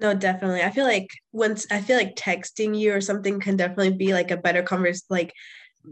No, 0.00 0.14
definitely. 0.14 0.62
I 0.62 0.70
feel 0.70 0.84
like 0.84 1.08
once 1.32 1.66
I 1.70 1.80
feel 1.80 1.96
like 1.96 2.16
texting 2.16 2.76
you 2.76 2.92
or 2.92 3.00
something 3.00 3.38
can 3.38 3.56
definitely 3.56 3.92
be 3.92 4.12
like 4.12 4.32
a 4.32 4.36
better 4.36 4.62
converse, 4.62 5.04
like 5.08 5.32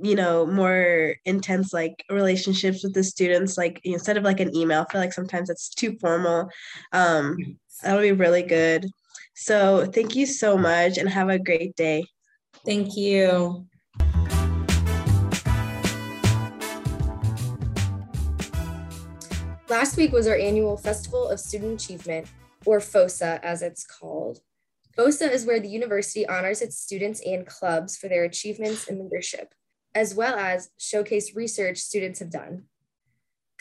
you 0.03 0.15
know, 0.15 0.47
more 0.47 1.17
intense 1.25 1.73
like 1.73 2.05
relationships 2.11 2.83
with 2.83 2.95
the 2.95 3.05
students. 3.05 3.59
Like 3.59 3.81
instead 3.85 4.17
of 4.17 4.25
like 4.25 4.41
an 4.41 4.55
email, 4.57 4.85
I 4.89 4.93
feel 4.93 5.01
like 5.01 5.13
sometimes 5.13 5.51
it's 5.51 5.69
too 5.69 5.97
formal. 6.01 6.49
Um, 6.93 7.37
that'll 7.83 8.03
be 8.03 8.13
really 8.13 8.43
good. 8.43 8.87
So 9.35 9.87
thank 9.87 10.17
you 10.17 10.27
so 10.27 10.57
much 10.57 10.99
and 10.99 11.09
have 11.09 11.29
a 11.29 11.39
great 11.39 11.75
day. 11.77 12.05
Thank 12.65 12.97
you. 12.97 13.67
Last 19.69 19.97
week 19.97 20.13
was 20.13 20.27
our 20.27 20.37
annual 20.37 20.77
Festival 20.77 21.29
of 21.29 21.41
Student 21.41 21.81
Achievement, 21.83 22.27
or 22.67 22.81
FOSA 22.81 23.41
as 23.43 23.63
it's 23.63 23.87
called. 23.87 24.41
FOSA 24.99 25.31
is 25.31 25.47
where 25.47 25.61
the 25.61 25.69
university 25.69 26.29
honors 26.29 26.61
its 26.61 26.77
students 26.77 27.23
and 27.25 27.47
clubs 27.47 27.97
for 27.97 28.09
their 28.09 28.25
achievements 28.25 28.89
in 28.89 29.03
leadership, 29.03 29.55
as 29.95 30.15
well 30.15 30.37
as 30.37 30.71
showcase 30.77 31.35
research 31.35 31.79
students 31.79 32.19
have 32.19 32.31
done. 32.31 32.65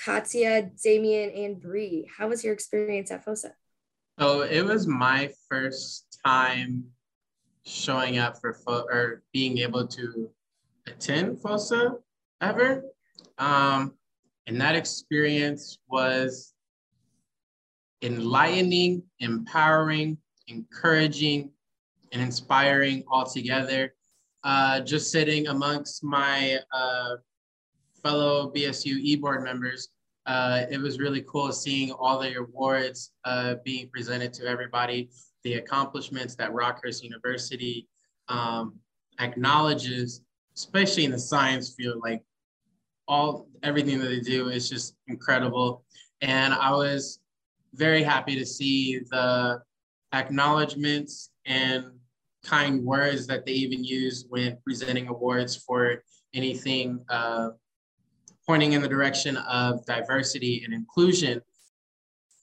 Katia, 0.03 0.71
Damian, 0.83 1.29
and 1.29 1.61
Bree, 1.61 2.09
how 2.17 2.29
was 2.29 2.43
your 2.43 2.53
experience 2.53 3.11
at 3.11 3.25
FOSA? 3.25 3.51
So 4.19 4.41
it 4.41 4.65
was 4.65 4.87
my 4.87 5.31
first 5.47 6.19
time 6.25 6.85
showing 7.65 8.17
up 8.17 8.39
for 8.39 8.53
fo- 8.53 8.85
or 8.89 9.23
being 9.33 9.59
able 9.59 9.87
to 9.87 10.29
attend 10.87 11.37
FOSA 11.37 11.95
ever. 12.41 12.83
Um, 13.37 13.93
and 14.47 14.59
that 14.59 14.75
experience 14.75 15.79
was 15.87 16.53
enlightening, 18.01 19.03
empowering, 19.19 20.17
encouraging, 20.47 21.51
and 22.11 22.21
inspiring 22.21 23.03
altogether. 23.07 23.93
Uh, 24.43 24.79
just 24.79 25.11
sitting 25.11 25.47
amongst 25.47 26.03
my 26.03 26.57
uh, 26.73 27.15
fellow 28.01 28.51
BSU 28.55 28.97
e-board 28.99 29.43
members, 29.43 29.89
uh, 30.25 30.65
it 30.71 30.79
was 30.79 30.99
really 30.99 31.23
cool 31.27 31.51
seeing 31.51 31.91
all 31.91 32.19
the 32.19 32.35
awards 32.35 33.11
uh, 33.25 33.55
being 33.65 33.89
presented 33.89 34.33
to 34.33 34.45
everybody, 34.45 35.09
the 35.43 35.55
accomplishments 35.55 36.35
that 36.35 36.51
Rockhurst 36.51 37.03
University 37.03 37.87
um, 38.27 38.75
acknowledges, 39.19 40.21
especially 40.55 41.05
in 41.05 41.11
the 41.11 41.19
science 41.19 41.73
field, 41.73 42.01
like 42.03 42.21
all 43.07 43.47
everything 43.63 43.99
that 43.99 44.07
they 44.07 44.19
do 44.19 44.49
is 44.49 44.69
just 44.69 44.95
incredible. 45.07 45.83
And 46.21 46.53
I 46.53 46.71
was 46.71 47.19
very 47.73 48.03
happy 48.03 48.35
to 48.35 48.45
see 48.45 48.99
the 49.11 49.61
acknowledgments 50.13 51.31
and 51.45 51.85
kind 52.43 52.83
words 52.83 53.27
that 53.27 53.45
they 53.45 53.51
even 53.51 53.83
use 53.83 54.25
when 54.29 54.57
presenting 54.63 55.07
awards 55.07 55.55
for 55.55 56.03
anything 56.33 57.03
uh, 57.09 57.49
pointing 58.47 58.73
in 58.73 58.81
the 58.81 58.87
direction 58.87 59.37
of 59.37 59.85
diversity 59.85 60.63
and 60.63 60.73
inclusion 60.73 61.41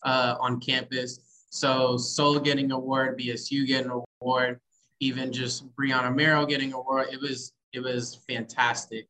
uh, 0.04 0.36
on 0.40 0.60
campus. 0.60 1.18
So 1.56 1.96
Soul 1.96 2.38
getting 2.38 2.70
award, 2.70 3.18
BSU 3.18 3.66
getting 3.66 3.90
award, 4.20 4.60
even 5.00 5.32
just 5.32 5.64
Brianna 5.74 6.14
Merrill 6.14 6.44
getting 6.44 6.74
award. 6.74 7.08
It 7.10 7.18
was 7.18 7.54
it 7.72 7.80
was 7.80 8.20
fantastic. 8.28 9.06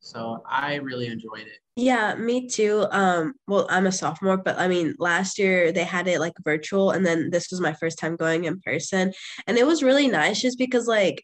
So 0.00 0.42
I 0.46 0.74
really 0.74 1.06
enjoyed 1.06 1.46
it. 1.46 1.58
Yeah, 1.76 2.14
me 2.14 2.48
too. 2.48 2.86
Um, 2.90 3.32
well, 3.48 3.66
I'm 3.70 3.86
a 3.86 3.92
sophomore, 3.92 4.36
but 4.36 4.58
I 4.58 4.68
mean, 4.68 4.94
last 4.98 5.38
year 5.38 5.72
they 5.72 5.84
had 5.84 6.06
it 6.06 6.20
like 6.20 6.34
virtual, 6.44 6.90
and 6.90 7.04
then 7.04 7.30
this 7.30 7.50
was 7.50 7.62
my 7.62 7.72
first 7.72 7.98
time 7.98 8.16
going 8.16 8.44
in 8.44 8.60
person, 8.60 9.14
and 9.46 9.56
it 9.56 9.66
was 9.66 9.82
really 9.82 10.06
nice 10.06 10.42
just 10.42 10.58
because 10.58 10.86
like 10.86 11.22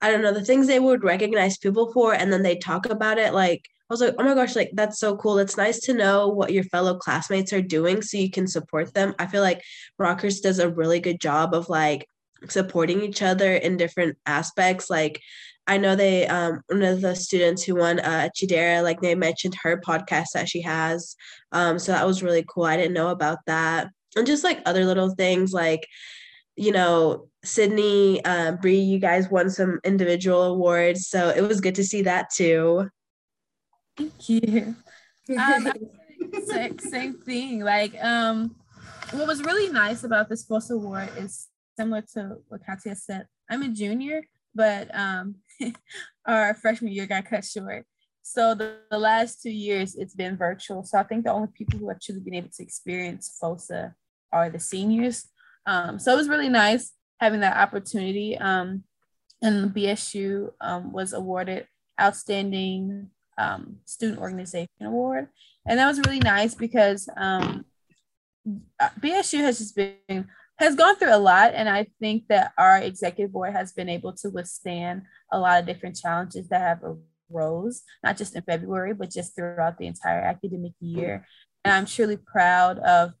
I 0.00 0.10
don't 0.10 0.22
know 0.22 0.32
the 0.32 0.44
things 0.44 0.68
they 0.68 0.78
would 0.78 1.02
recognize 1.02 1.58
people 1.58 1.92
for, 1.92 2.14
and 2.14 2.32
then 2.32 2.44
they 2.44 2.56
talk 2.56 2.86
about 2.88 3.18
it 3.18 3.34
like 3.34 3.64
was 3.92 4.00
like, 4.00 4.14
oh 4.18 4.24
my 4.24 4.34
gosh, 4.34 4.56
like 4.56 4.70
that's 4.72 4.98
so 4.98 5.16
cool. 5.16 5.38
It's 5.38 5.56
nice 5.56 5.80
to 5.80 5.94
know 5.94 6.28
what 6.28 6.52
your 6.52 6.64
fellow 6.64 6.96
classmates 6.96 7.52
are 7.52 7.62
doing 7.62 8.02
so 8.02 8.16
you 8.16 8.30
can 8.30 8.46
support 8.46 8.92
them. 8.94 9.14
I 9.18 9.26
feel 9.26 9.42
like 9.42 9.62
Rockhurst 10.00 10.42
does 10.42 10.58
a 10.58 10.70
really 10.70 10.98
good 10.98 11.20
job 11.20 11.54
of 11.54 11.68
like 11.68 12.06
supporting 12.48 13.02
each 13.02 13.22
other 13.22 13.54
in 13.54 13.76
different 13.76 14.16
aspects. 14.26 14.90
Like 14.90 15.20
I 15.66 15.78
know 15.78 15.94
they 15.94 16.26
um 16.26 16.62
one 16.68 16.82
of 16.82 17.00
the 17.02 17.14
students 17.14 17.62
who 17.62 17.76
won 17.76 18.00
uh 18.00 18.30
Chidera, 18.36 18.82
like 18.82 19.00
they 19.00 19.14
mentioned 19.14 19.56
her 19.62 19.80
podcast 19.80 20.28
that 20.34 20.48
she 20.48 20.62
has. 20.62 21.14
Um, 21.52 21.78
so 21.78 21.92
that 21.92 22.06
was 22.06 22.22
really 22.22 22.44
cool. 22.48 22.64
I 22.64 22.76
didn't 22.76 22.94
know 22.94 23.10
about 23.10 23.38
that. 23.46 23.90
And 24.16 24.26
just 24.26 24.42
like 24.42 24.62
other 24.66 24.84
little 24.84 25.14
things 25.14 25.52
like, 25.52 25.86
you 26.56 26.72
know, 26.72 27.28
Sydney, 27.44 28.24
uh, 28.24 28.52
Bree, 28.52 28.78
you 28.80 28.98
guys 28.98 29.30
won 29.30 29.50
some 29.50 29.80
individual 29.84 30.42
awards. 30.42 31.08
So 31.08 31.30
it 31.30 31.42
was 31.42 31.60
good 31.60 31.74
to 31.76 31.84
see 31.84 32.02
that 32.02 32.30
too. 32.30 32.88
Thank 33.96 34.28
you. 34.28 34.76
Um, 35.38 35.72
same, 36.44 36.78
same 36.78 37.14
thing. 37.14 37.60
Like, 37.60 37.94
um, 38.02 38.56
what 39.12 39.26
was 39.26 39.42
really 39.42 39.72
nice 39.72 40.04
about 40.04 40.28
this 40.28 40.46
FOSA 40.46 40.72
award 40.72 41.10
is 41.16 41.48
similar 41.76 42.02
to 42.14 42.36
what 42.48 42.64
Katia 42.64 42.96
said. 42.96 43.26
I'm 43.50 43.62
a 43.62 43.68
junior, 43.68 44.22
but 44.54 44.88
um, 44.94 45.36
our 46.26 46.54
freshman 46.54 46.92
year 46.92 47.06
got 47.06 47.26
cut 47.26 47.44
short. 47.44 47.86
So 48.22 48.54
the, 48.54 48.76
the 48.90 48.98
last 48.98 49.42
two 49.42 49.50
years 49.50 49.94
it's 49.96 50.14
been 50.14 50.36
virtual. 50.36 50.84
So 50.84 50.98
I 50.98 51.02
think 51.02 51.24
the 51.24 51.32
only 51.32 51.48
people 51.52 51.78
who 51.78 51.88
have 51.88 52.00
truly 52.00 52.20
been 52.20 52.34
able 52.34 52.50
to 52.56 52.62
experience 52.62 53.36
FOSA 53.42 53.94
are 54.32 54.48
the 54.48 54.60
seniors. 54.60 55.28
Um, 55.66 55.98
so 55.98 56.12
it 56.12 56.16
was 56.16 56.28
really 56.28 56.48
nice 56.48 56.92
having 57.20 57.40
that 57.40 57.56
opportunity. 57.56 58.38
Um, 58.38 58.84
and 59.42 59.74
BSU 59.74 60.50
um, 60.60 60.92
was 60.92 61.12
awarded 61.12 61.66
Outstanding 62.00 63.10
um, 63.38 63.78
Student 63.84 64.20
Organization 64.20 64.68
Award. 64.82 65.28
And 65.66 65.78
that 65.78 65.86
was 65.86 66.00
really 66.00 66.20
nice 66.20 66.54
because 66.54 67.08
um, 67.16 67.64
uh, 68.80 68.88
BSU 69.00 69.40
has 69.40 69.58
just 69.58 69.76
been 69.76 70.28
has 70.58 70.76
gone 70.76 70.96
through 70.96 71.14
a 71.14 71.18
lot. 71.18 71.54
And 71.54 71.68
I 71.68 71.86
think 71.98 72.28
that 72.28 72.52
our 72.56 72.78
executive 72.78 73.32
board 73.32 73.52
has 73.52 73.72
been 73.72 73.88
able 73.88 74.12
to 74.14 74.30
withstand 74.30 75.02
a 75.32 75.38
lot 75.38 75.60
of 75.60 75.66
different 75.66 75.96
challenges 75.96 76.48
that 76.48 76.60
have 76.60 76.80
arose, 77.32 77.82
not 78.04 78.16
just 78.16 78.36
in 78.36 78.42
February, 78.42 78.94
but 78.94 79.10
just 79.10 79.34
throughout 79.34 79.78
the 79.78 79.86
entire 79.86 80.20
academic 80.20 80.72
year. 80.80 81.26
And 81.64 81.74
I'm 81.74 81.86
truly 81.86 82.16
proud 82.16 82.78
of 82.78 83.12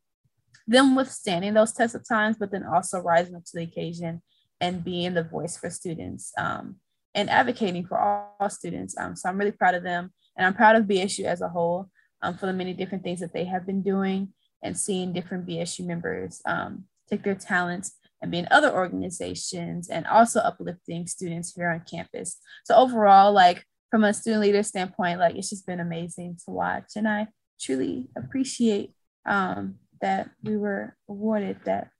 them 0.66 0.94
withstanding 0.94 1.54
those 1.54 1.72
tests 1.72 1.96
of 1.96 2.06
times, 2.06 2.36
but 2.38 2.52
then 2.52 2.64
also 2.64 3.00
rising 3.00 3.34
up 3.34 3.44
to 3.46 3.52
the 3.56 3.64
occasion 3.64 4.22
and 4.60 4.84
being 4.84 5.14
the 5.14 5.24
voice 5.24 5.56
for 5.56 5.70
students 5.70 6.32
um, 6.38 6.76
and 7.14 7.28
advocating 7.30 7.86
for 7.86 7.98
all, 7.98 8.36
all 8.40 8.50
students. 8.50 8.96
Um, 8.98 9.16
so 9.16 9.28
I'm 9.28 9.38
really 9.38 9.52
proud 9.52 9.74
of 9.74 9.82
them. 9.82 10.12
And 10.36 10.46
I'm 10.46 10.54
proud 10.54 10.76
of 10.76 10.84
BSU 10.84 11.24
as 11.24 11.40
a 11.40 11.48
whole 11.48 11.90
um, 12.22 12.36
for 12.36 12.46
the 12.46 12.52
many 12.52 12.72
different 12.72 13.04
things 13.04 13.20
that 13.20 13.32
they 13.32 13.44
have 13.44 13.66
been 13.66 13.82
doing 13.82 14.32
and 14.62 14.78
seeing 14.78 15.12
different 15.12 15.46
BSU 15.46 15.84
members 15.84 16.40
um, 16.46 16.84
take 17.10 17.24
their 17.24 17.34
talents 17.34 17.96
and 18.22 18.30
be 18.30 18.38
in 18.38 18.48
other 18.50 18.72
organizations 18.72 19.88
and 19.88 20.06
also 20.06 20.40
uplifting 20.40 21.06
students 21.06 21.52
here 21.54 21.68
on 21.68 21.82
campus. 21.90 22.38
So 22.64 22.76
overall, 22.76 23.32
like 23.32 23.64
from 23.90 24.04
a 24.04 24.14
student 24.14 24.42
leader 24.42 24.62
standpoint, 24.62 25.18
like 25.18 25.34
it's 25.34 25.50
just 25.50 25.66
been 25.66 25.80
amazing 25.80 26.38
to 26.44 26.52
watch. 26.52 26.92
And 26.96 27.08
I 27.08 27.26
truly 27.60 28.06
appreciate 28.16 28.92
um, 29.26 29.76
that 30.00 30.30
we 30.42 30.56
were 30.56 30.96
awarded 31.08 31.58
that 31.64 31.90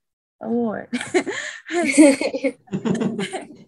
award. 0.40 0.88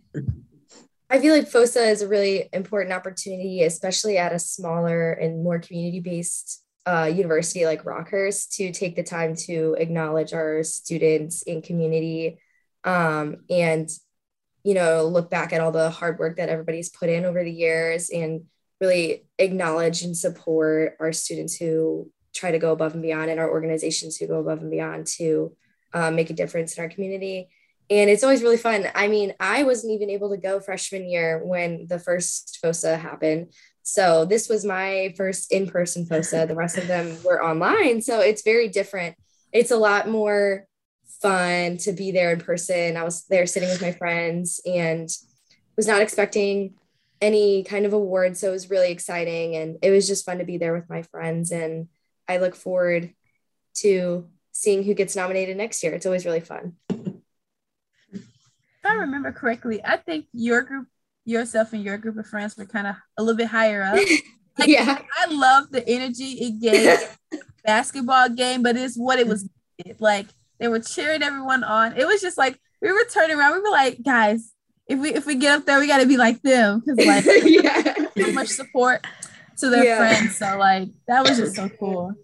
I 1.14 1.20
feel 1.20 1.32
like 1.32 1.48
FOSA 1.48 1.92
is 1.92 2.02
a 2.02 2.08
really 2.08 2.48
important 2.52 2.92
opportunity, 2.92 3.62
especially 3.62 4.18
at 4.18 4.32
a 4.32 4.38
smaller 4.40 5.12
and 5.12 5.44
more 5.44 5.60
community 5.60 6.00
based 6.00 6.64
uh, 6.86 7.04
university 7.04 7.64
like 7.66 7.84
Rockhurst 7.84 8.56
to 8.56 8.72
take 8.72 8.96
the 8.96 9.04
time 9.04 9.36
to 9.46 9.76
acknowledge 9.78 10.32
our 10.32 10.64
students 10.64 11.44
and 11.46 11.62
community 11.62 12.40
um, 12.82 13.44
and 13.48 13.88
you 14.64 14.74
know 14.74 15.06
look 15.06 15.30
back 15.30 15.52
at 15.52 15.60
all 15.60 15.70
the 15.70 15.88
hard 15.88 16.18
work 16.18 16.38
that 16.38 16.48
everybody's 16.48 16.90
put 16.90 17.08
in 17.08 17.24
over 17.24 17.44
the 17.44 17.52
years 17.52 18.10
and 18.10 18.46
really 18.80 19.24
acknowledge 19.38 20.02
and 20.02 20.16
support 20.16 20.96
our 20.98 21.12
students 21.12 21.54
who 21.54 22.10
try 22.34 22.50
to 22.50 22.58
go 22.58 22.72
above 22.72 22.94
and 22.94 23.02
beyond 23.02 23.30
and 23.30 23.38
our 23.38 23.48
organizations 23.48 24.16
who 24.16 24.26
go 24.26 24.40
above 24.40 24.62
and 24.62 24.70
beyond 24.72 25.06
to 25.06 25.56
um, 25.92 26.16
make 26.16 26.30
a 26.30 26.34
difference 26.34 26.76
in 26.76 26.82
our 26.82 26.90
community 26.90 27.48
and 27.90 28.08
it's 28.08 28.24
always 28.24 28.42
really 28.42 28.56
fun 28.56 28.86
i 28.94 29.08
mean 29.08 29.34
i 29.40 29.62
wasn't 29.62 29.92
even 29.92 30.10
able 30.10 30.30
to 30.30 30.36
go 30.36 30.60
freshman 30.60 31.08
year 31.08 31.44
when 31.44 31.86
the 31.88 31.98
first 31.98 32.58
FOSA 32.62 32.98
happened 32.98 33.48
so 33.84 34.24
this 34.24 34.48
was 34.48 34.64
my 34.64 35.12
first 35.14 35.52
in-person 35.52 36.06
FOSA. 36.06 36.48
The 36.48 36.54
rest 36.54 36.78
of 36.78 36.88
them 36.88 37.18
were 37.22 37.44
online. 37.44 38.00
So 38.00 38.20
it's 38.20 38.42
very 38.42 38.68
different. 38.68 39.14
It's 39.52 39.70
a 39.70 39.76
lot 39.76 40.08
more 40.08 40.66
fun 41.20 41.76
to 41.78 41.92
be 41.92 42.10
there 42.10 42.32
in 42.32 42.40
person. 42.40 42.96
I 42.96 43.04
was 43.04 43.26
there 43.26 43.46
sitting 43.46 43.68
with 43.68 43.82
my 43.82 43.92
friends 43.92 44.60
and 44.64 45.08
was 45.76 45.86
not 45.86 46.00
expecting 46.00 46.74
any 47.20 47.62
kind 47.62 47.84
of 47.84 47.92
award. 47.92 48.38
So 48.38 48.48
it 48.48 48.52
was 48.52 48.70
really 48.70 48.90
exciting. 48.90 49.54
And 49.54 49.76
it 49.82 49.90
was 49.90 50.08
just 50.08 50.24
fun 50.24 50.38
to 50.38 50.44
be 50.44 50.56
there 50.56 50.72
with 50.72 50.88
my 50.88 51.02
friends. 51.02 51.50
And 51.50 51.88
I 52.26 52.38
look 52.38 52.54
forward 52.54 53.12
to 53.74 54.28
seeing 54.50 54.82
who 54.82 54.94
gets 54.94 55.14
nominated 55.14 55.58
next 55.58 55.82
year. 55.82 55.92
It's 55.92 56.06
always 56.06 56.24
really 56.24 56.40
fun. 56.40 56.76
If 58.84 58.90
I 58.90 58.94
remember 58.96 59.32
correctly, 59.32 59.80
I 59.82 59.96
think 59.96 60.26
your 60.34 60.60
group 60.60 60.88
yourself 61.24 61.72
and 61.72 61.82
your 61.82 61.96
group 61.96 62.18
of 62.18 62.26
friends 62.26 62.54
were 62.54 62.66
kind 62.66 62.86
of 62.86 62.96
a 63.16 63.22
little 63.22 63.36
bit 63.36 63.48
higher 63.48 63.82
up. 63.82 63.98
Like, 64.56 64.68
yeah. 64.68 65.00
I 65.18 65.34
love 65.34 65.72
the 65.72 65.84
energy 65.88 66.38
it 66.38 66.60
gave 66.60 67.18
basketball 67.64 68.28
game, 68.28 68.62
but 68.62 68.76
it's 68.76 68.96
what 68.96 69.18
it 69.18 69.26
was 69.26 69.48
like 69.98 70.26
they 70.60 70.68
were 70.68 70.78
cheering 70.78 71.24
everyone 71.24 71.64
on. 71.64 71.96
It 71.96 72.06
was 72.06 72.20
just 72.20 72.38
like 72.38 72.56
we 72.80 72.92
were 72.92 73.04
turning 73.12 73.36
around, 73.36 73.54
we 73.54 73.62
were 73.62 73.70
like, 73.70 74.00
guys, 74.04 74.52
if 74.86 75.00
we 75.00 75.12
if 75.12 75.26
we 75.26 75.34
get 75.34 75.58
up 75.58 75.66
there, 75.66 75.80
we 75.80 75.88
gotta 75.88 76.06
be 76.06 76.16
like 76.16 76.40
them 76.42 76.84
because 76.86 77.04
like 77.04 77.24
yeah. 77.44 77.94
so 78.16 78.30
much 78.30 78.46
support 78.46 79.04
to 79.56 79.70
their 79.70 79.84
yeah. 79.84 79.96
friends. 79.96 80.36
So 80.36 80.56
like 80.56 80.90
that 81.08 81.28
was 81.28 81.36
just 81.36 81.56
so 81.56 81.68
cool. 81.68 82.14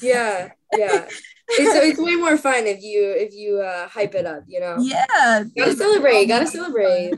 Yeah, 0.00 0.50
yeah. 0.76 1.08
it's, 1.48 1.90
it's 1.90 2.00
way 2.00 2.14
more 2.16 2.36
fun 2.36 2.66
if 2.66 2.82
you 2.82 3.10
if 3.16 3.34
you 3.34 3.60
uh, 3.60 3.88
hype 3.88 4.14
it 4.14 4.26
up, 4.26 4.44
you 4.46 4.60
know. 4.60 4.76
Yeah. 4.80 5.44
Gotta 5.56 5.74
celebrate. 5.74 6.26
Gotta 6.26 6.46
celebrate. 6.46 7.14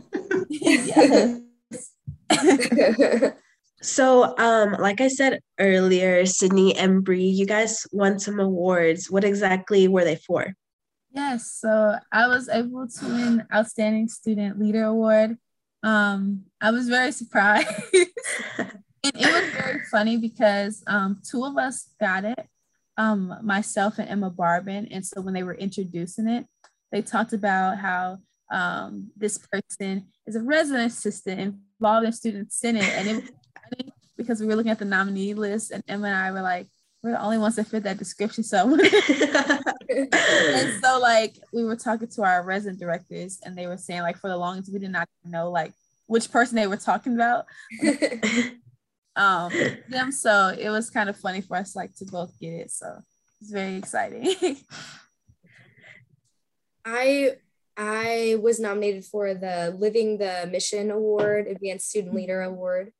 so, 3.82 4.38
um, 4.38 4.76
like 4.78 5.00
I 5.00 5.08
said 5.08 5.40
earlier, 5.58 6.24
Sydney 6.26 6.76
and 6.76 7.02
Bree, 7.04 7.24
you 7.24 7.46
guys 7.46 7.86
won 7.92 8.18
some 8.18 8.38
awards. 8.38 9.10
What 9.10 9.24
exactly 9.24 9.88
were 9.88 10.04
they 10.04 10.16
for? 10.16 10.54
Yes, 11.12 11.52
so 11.60 11.96
I 12.12 12.28
was 12.28 12.48
able 12.48 12.86
to 12.86 13.04
win 13.04 13.44
Outstanding 13.52 14.06
Student 14.08 14.60
Leader 14.60 14.84
Award. 14.84 15.36
Um, 15.82 16.44
I 16.60 16.70
was 16.70 16.88
very 16.88 17.10
surprised. 17.20 17.66
and 17.92 18.70
it 19.02 19.26
was 19.26 19.50
very 19.60 19.80
funny 19.90 20.18
because 20.18 20.84
um, 20.86 21.20
two 21.28 21.44
of 21.44 21.56
us 21.56 21.88
got 21.98 22.24
it 22.24 22.46
um, 22.96 23.36
myself 23.42 23.98
and 23.98 24.08
Emma 24.08 24.30
Barbin. 24.30 24.88
And 24.90 25.04
so 25.04 25.20
when 25.20 25.34
they 25.34 25.42
were 25.42 25.54
introducing 25.54 26.28
it, 26.28 26.46
they 26.92 27.02
talked 27.02 27.32
about 27.32 27.78
how 27.78 28.18
um, 28.50 29.10
this 29.16 29.38
person 29.38 30.06
is 30.26 30.36
a 30.36 30.42
resident 30.42 30.92
assistant 30.92 31.56
involved 31.78 32.06
in 32.06 32.12
student 32.12 32.52
senate. 32.52 32.84
And 32.84 33.08
it 33.08 33.14
was 33.14 33.30
funny 33.70 33.92
because 34.16 34.40
we 34.40 34.46
were 34.46 34.56
looking 34.56 34.72
at 34.72 34.78
the 34.78 34.84
nominee 34.84 35.34
list 35.34 35.70
and 35.70 35.82
Emma 35.88 36.08
and 36.08 36.16
I 36.16 36.32
were 36.32 36.42
like, 36.42 36.66
we're 37.02 37.12
the 37.12 37.22
only 37.22 37.38
ones 37.38 37.56
that 37.56 37.66
fit 37.66 37.84
that 37.84 37.96
description. 37.96 38.44
So, 38.44 38.74
and 39.88 40.82
so 40.82 40.98
like 41.00 41.36
we 41.52 41.64
were 41.64 41.76
talking 41.76 42.08
to 42.08 42.22
our 42.22 42.44
resident 42.44 42.78
directors 42.78 43.40
and 43.42 43.56
they 43.56 43.66
were 43.66 43.78
saying 43.78 44.02
like 44.02 44.18
for 44.18 44.28
the 44.28 44.36
longest 44.36 44.72
we 44.72 44.78
did 44.78 44.90
not 44.90 45.08
know 45.24 45.50
like 45.50 45.72
which 46.06 46.30
person 46.30 46.56
they 46.56 46.66
were 46.66 46.76
talking 46.76 47.14
about. 47.14 47.46
um 49.20 49.52
them. 49.88 50.10
So 50.10 50.48
it 50.58 50.70
was 50.70 50.88
kind 50.90 51.10
of 51.10 51.16
funny 51.16 51.42
for 51.42 51.56
us 51.58 51.76
like 51.76 51.94
to 51.96 52.06
both 52.06 52.32
get 52.40 52.54
it. 52.54 52.70
So 52.70 53.00
it's 53.40 53.50
very 53.50 53.76
exciting. 53.76 54.34
I 56.84 57.36
i 57.76 58.36
was 58.42 58.58
nominated 58.58 59.04
for 59.04 59.32
the 59.32 59.74
living 59.78 60.18
the 60.18 60.48
mission 60.50 60.90
award 60.90 61.46
advanced 61.46 61.90
student 61.90 62.14
leader 62.14 62.40
award. 62.40 62.92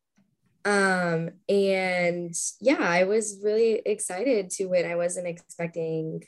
Um 0.65 1.31
and 1.49 2.35
yeah 2.61 2.79
i 2.79 3.05
was 3.05 3.41
really 3.43 3.81
excited 3.87 4.51
to 4.51 4.67
win. 4.67 4.85
I 4.85 4.97
wasn't 4.97 5.27
expecting 5.27 6.25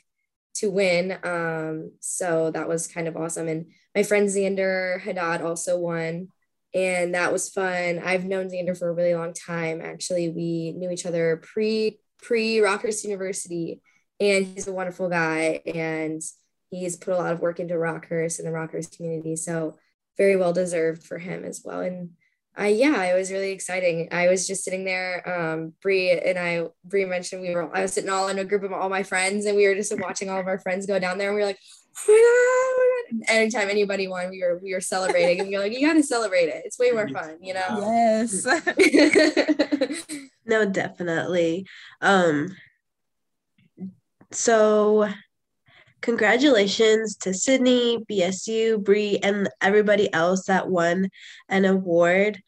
to 0.55 0.71
win. 0.71 1.17
Um 1.23 1.91
so 1.99 2.49
that 2.51 2.67
was 2.67 2.87
kind 2.87 3.07
of 3.07 3.15
awesome. 3.15 3.47
And 3.47 3.67
my 3.95 4.01
friend 4.01 4.27
Xander 4.27 4.99
Haddad 5.01 5.41
also 5.41 5.77
won 5.77 6.29
and 6.73 7.13
that 7.13 7.31
was 7.31 7.49
fun. 7.49 7.99
I've 8.03 8.25
known 8.25 8.49
Xander 8.49 8.77
for 8.77 8.89
a 8.89 8.93
really 8.93 9.15
long 9.15 9.33
time. 9.33 9.81
Actually, 9.81 10.29
we 10.29 10.73
knew 10.75 10.89
each 10.89 11.05
other 11.05 11.41
pre 11.43 11.99
pre 12.21 12.57
Rockhurst 12.57 13.03
University, 13.03 13.81
and 14.19 14.45
he's 14.45 14.67
a 14.67 14.73
wonderful 14.73 15.09
guy, 15.09 15.61
and 15.65 16.21
he's 16.69 16.97
put 16.97 17.13
a 17.13 17.17
lot 17.17 17.33
of 17.33 17.41
work 17.41 17.59
into 17.59 17.75
Rockhurst 17.75 18.39
and 18.39 18.47
the 18.47 18.51
Rockhurst 18.51 18.95
community. 18.95 19.35
So 19.35 19.77
very 20.17 20.35
well 20.35 20.53
deserved 20.53 21.03
for 21.03 21.17
him 21.17 21.43
as 21.43 21.61
well. 21.63 21.81
And 21.81 22.11
I 22.55 22.67
yeah, 22.67 23.03
it 23.03 23.15
was 23.15 23.31
really 23.31 23.51
exciting. 23.51 24.09
I 24.11 24.27
was 24.29 24.47
just 24.47 24.63
sitting 24.63 24.85
there. 24.85 25.27
Um, 25.27 25.73
Bree 25.81 26.11
and 26.11 26.37
I, 26.37 26.67
Bree 26.85 27.05
mentioned 27.05 27.41
we 27.41 27.53
were. 27.53 27.75
I 27.75 27.81
was 27.81 27.93
sitting 27.93 28.09
all 28.09 28.27
in 28.27 28.39
a 28.39 28.45
group 28.45 28.63
of 28.63 28.71
all 28.71 28.89
my 28.89 29.03
friends, 29.03 29.45
and 29.45 29.55
we 29.55 29.67
were 29.67 29.75
just 29.75 29.97
watching 29.99 30.29
all 30.29 30.39
of 30.39 30.47
our 30.47 30.59
friends 30.59 30.85
go 30.85 30.99
down 30.99 31.17
there, 31.17 31.29
and 31.29 31.35
we 31.35 31.41
were 31.41 31.47
like, 31.47 31.59
oh 32.07 32.89
God. 32.89 32.92
Anytime 33.27 33.69
anybody 33.69 34.07
won, 34.07 34.29
we 34.29 34.41
were 34.41 34.59
we 34.61 34.73
were 34.73 34.81
celebrating, 34.81 35.39
and 35.39 35.49
we 35.49 35.55
are 35.55 35.59
like, 35.59 35.73
you 35.73 35.85
got 35.85 35.93
to 35.93 36.03
celebrate 36.03 36.49
it. 36.49 36.63
It's 36.65 36.79
way 36.79 36.91
more 36.91 37.07
fun, 37.07 37.37
you 37.41 37.53
know. 37.53 37.79
Yes. 37.79 38.45
no, 40.45 40.65
definitely. 40.65 41.65
Um. 42.01 42.55
So 44.31 45.09
congratulations 46.01 47.15
to 47.17 47.33
Sydney, 47.33 48.03
BSU, 48.11 48.83
Bree, 48.83 49.19
and 49.23 49.49
everybody 49.61 50.11
else 50.13 50.45
that 50.45 50.69
won 50.69 51.09
an 51.49 51.65
award. 51.65 52.41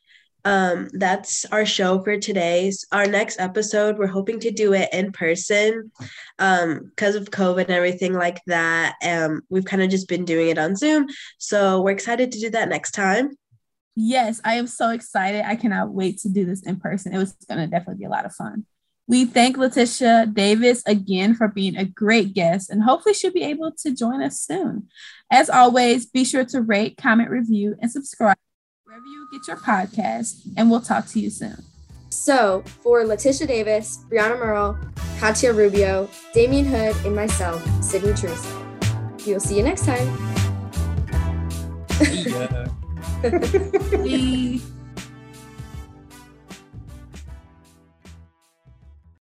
Um, 0.46 0.90
that's 0.94 1.44
our 1.46 1.66
show 1.66 2.02
for 2.04 2.20
today. 2.20 2.72
Our 2.92 3.08
next 3.08 3.40
episode, 3.40 3.98
we're 3.98 4.06
hoping 4.06 4.40
to 4.42 4.52
do 4.52 4.74
it 4.74 4.90
in 4.94 5.12
person 5.12 5.92
because 6.38 7.16
um, 7.16 7.22
of 7.22 7.32
COVID 7.32 7.64
and 7.64 7.72
everything 7.72 8.14
like 8.14 8.42
that. 8.46 8.96
Um, 9.04 9.42
we've 9.50 9.66
kind 9.66 9.82
of 9.82 9.90
just 9.90 10.08
been 10.08 10.24
doing 10.24 10.50
it 10.50 10.60
on 10.60 10.76
Zoom. 10.76 11.08
So 11.40 11.82
we're 11.82 11.92
excited 11.92 12.32
to 12.32 12.40
do 12.40 12.52
that 12.52 12.70
next 12.70 12.92
time. 12.92 13.32
Yes, 13.96 14.40
I 14.46 14.56
am 14.56 14.68
so 14.68 14.92
excited. 14.92 15.44
I 15.46 15.56
cannot 15.56 15.90
wait 15.90 16.20
to 16.20 16.30
do 16.30 16.46
this 16.46 16.62
in 16.62 16.80
person. 16.80 17.14
It 17.14 17.18
was 17.18 17.34
going 17.50 17.62
to 17.62 17.68
definitely 17.68 18.02
be 18.02 18.06
a 18.06 18.10
lot 18.10 18.26
of 18.26 18.36
fun. 18.36 18.66
We 19.08 19.26
thank 19.26 19.58
LaTisha 19.58 20.34
Davis 20.34 20.84
again 20.86 21.36
for 21.36 21.48
being 21.48 21.78
a 21.78 21.86
great 21.86 22.34
guest, 22.34 22.72
and 22.72 22.84
hopefully, 22.84 23.14
she'll 23.14 23.32
be 23.32 23.44
able 23.44 23.72
to 23.72 23.92
join 23.94 24.24
us 24.24 24.40
soon. 24.40 24.90
As 25.32 25.48
always, 25.48 26.08
be 26.08 26.26
sure 26.26 26.44
to 26.46 26.62
rate, 26.62 26.98
comment, 26.98 27.30
review, 27.30 27.76
and 27.80 27.92
subscribe 27.92 28.36
wherever 28.96 29.08
you 29.08 29.28
get 29.30 29.46
your 29.48 29.58
podcast, 29.58 30.42
and 30.56 30.72
we'll 30.72 30.80
talk 30.80 31.06
to 31.06 31.20
you 31.20 31.30
soon. 31.30 31.62
So, 32.10 32.64
for 32.82 33.04
LaTisha 33.04 33.46
Davis, 33.46 34.00
Bri'Yana 34.10 34.40
Merle, 34.40 34.80
Katia 35.20 35.52
Rubio, 35.52 36.10
Damian 36.34 36.66
Hood, 36.66 36.96
and 37.06 37.14
myself, 37.14 37.62
Sydney 37.84 38.14
Truesdale, 38.14 38.66
we 39.26 39.34
will 39.34 39.40
see 39.42 39.58
you 39.58 39.64
next 39.64 39.86
time. 39.86 40.08
Yeah. 44.06 44.60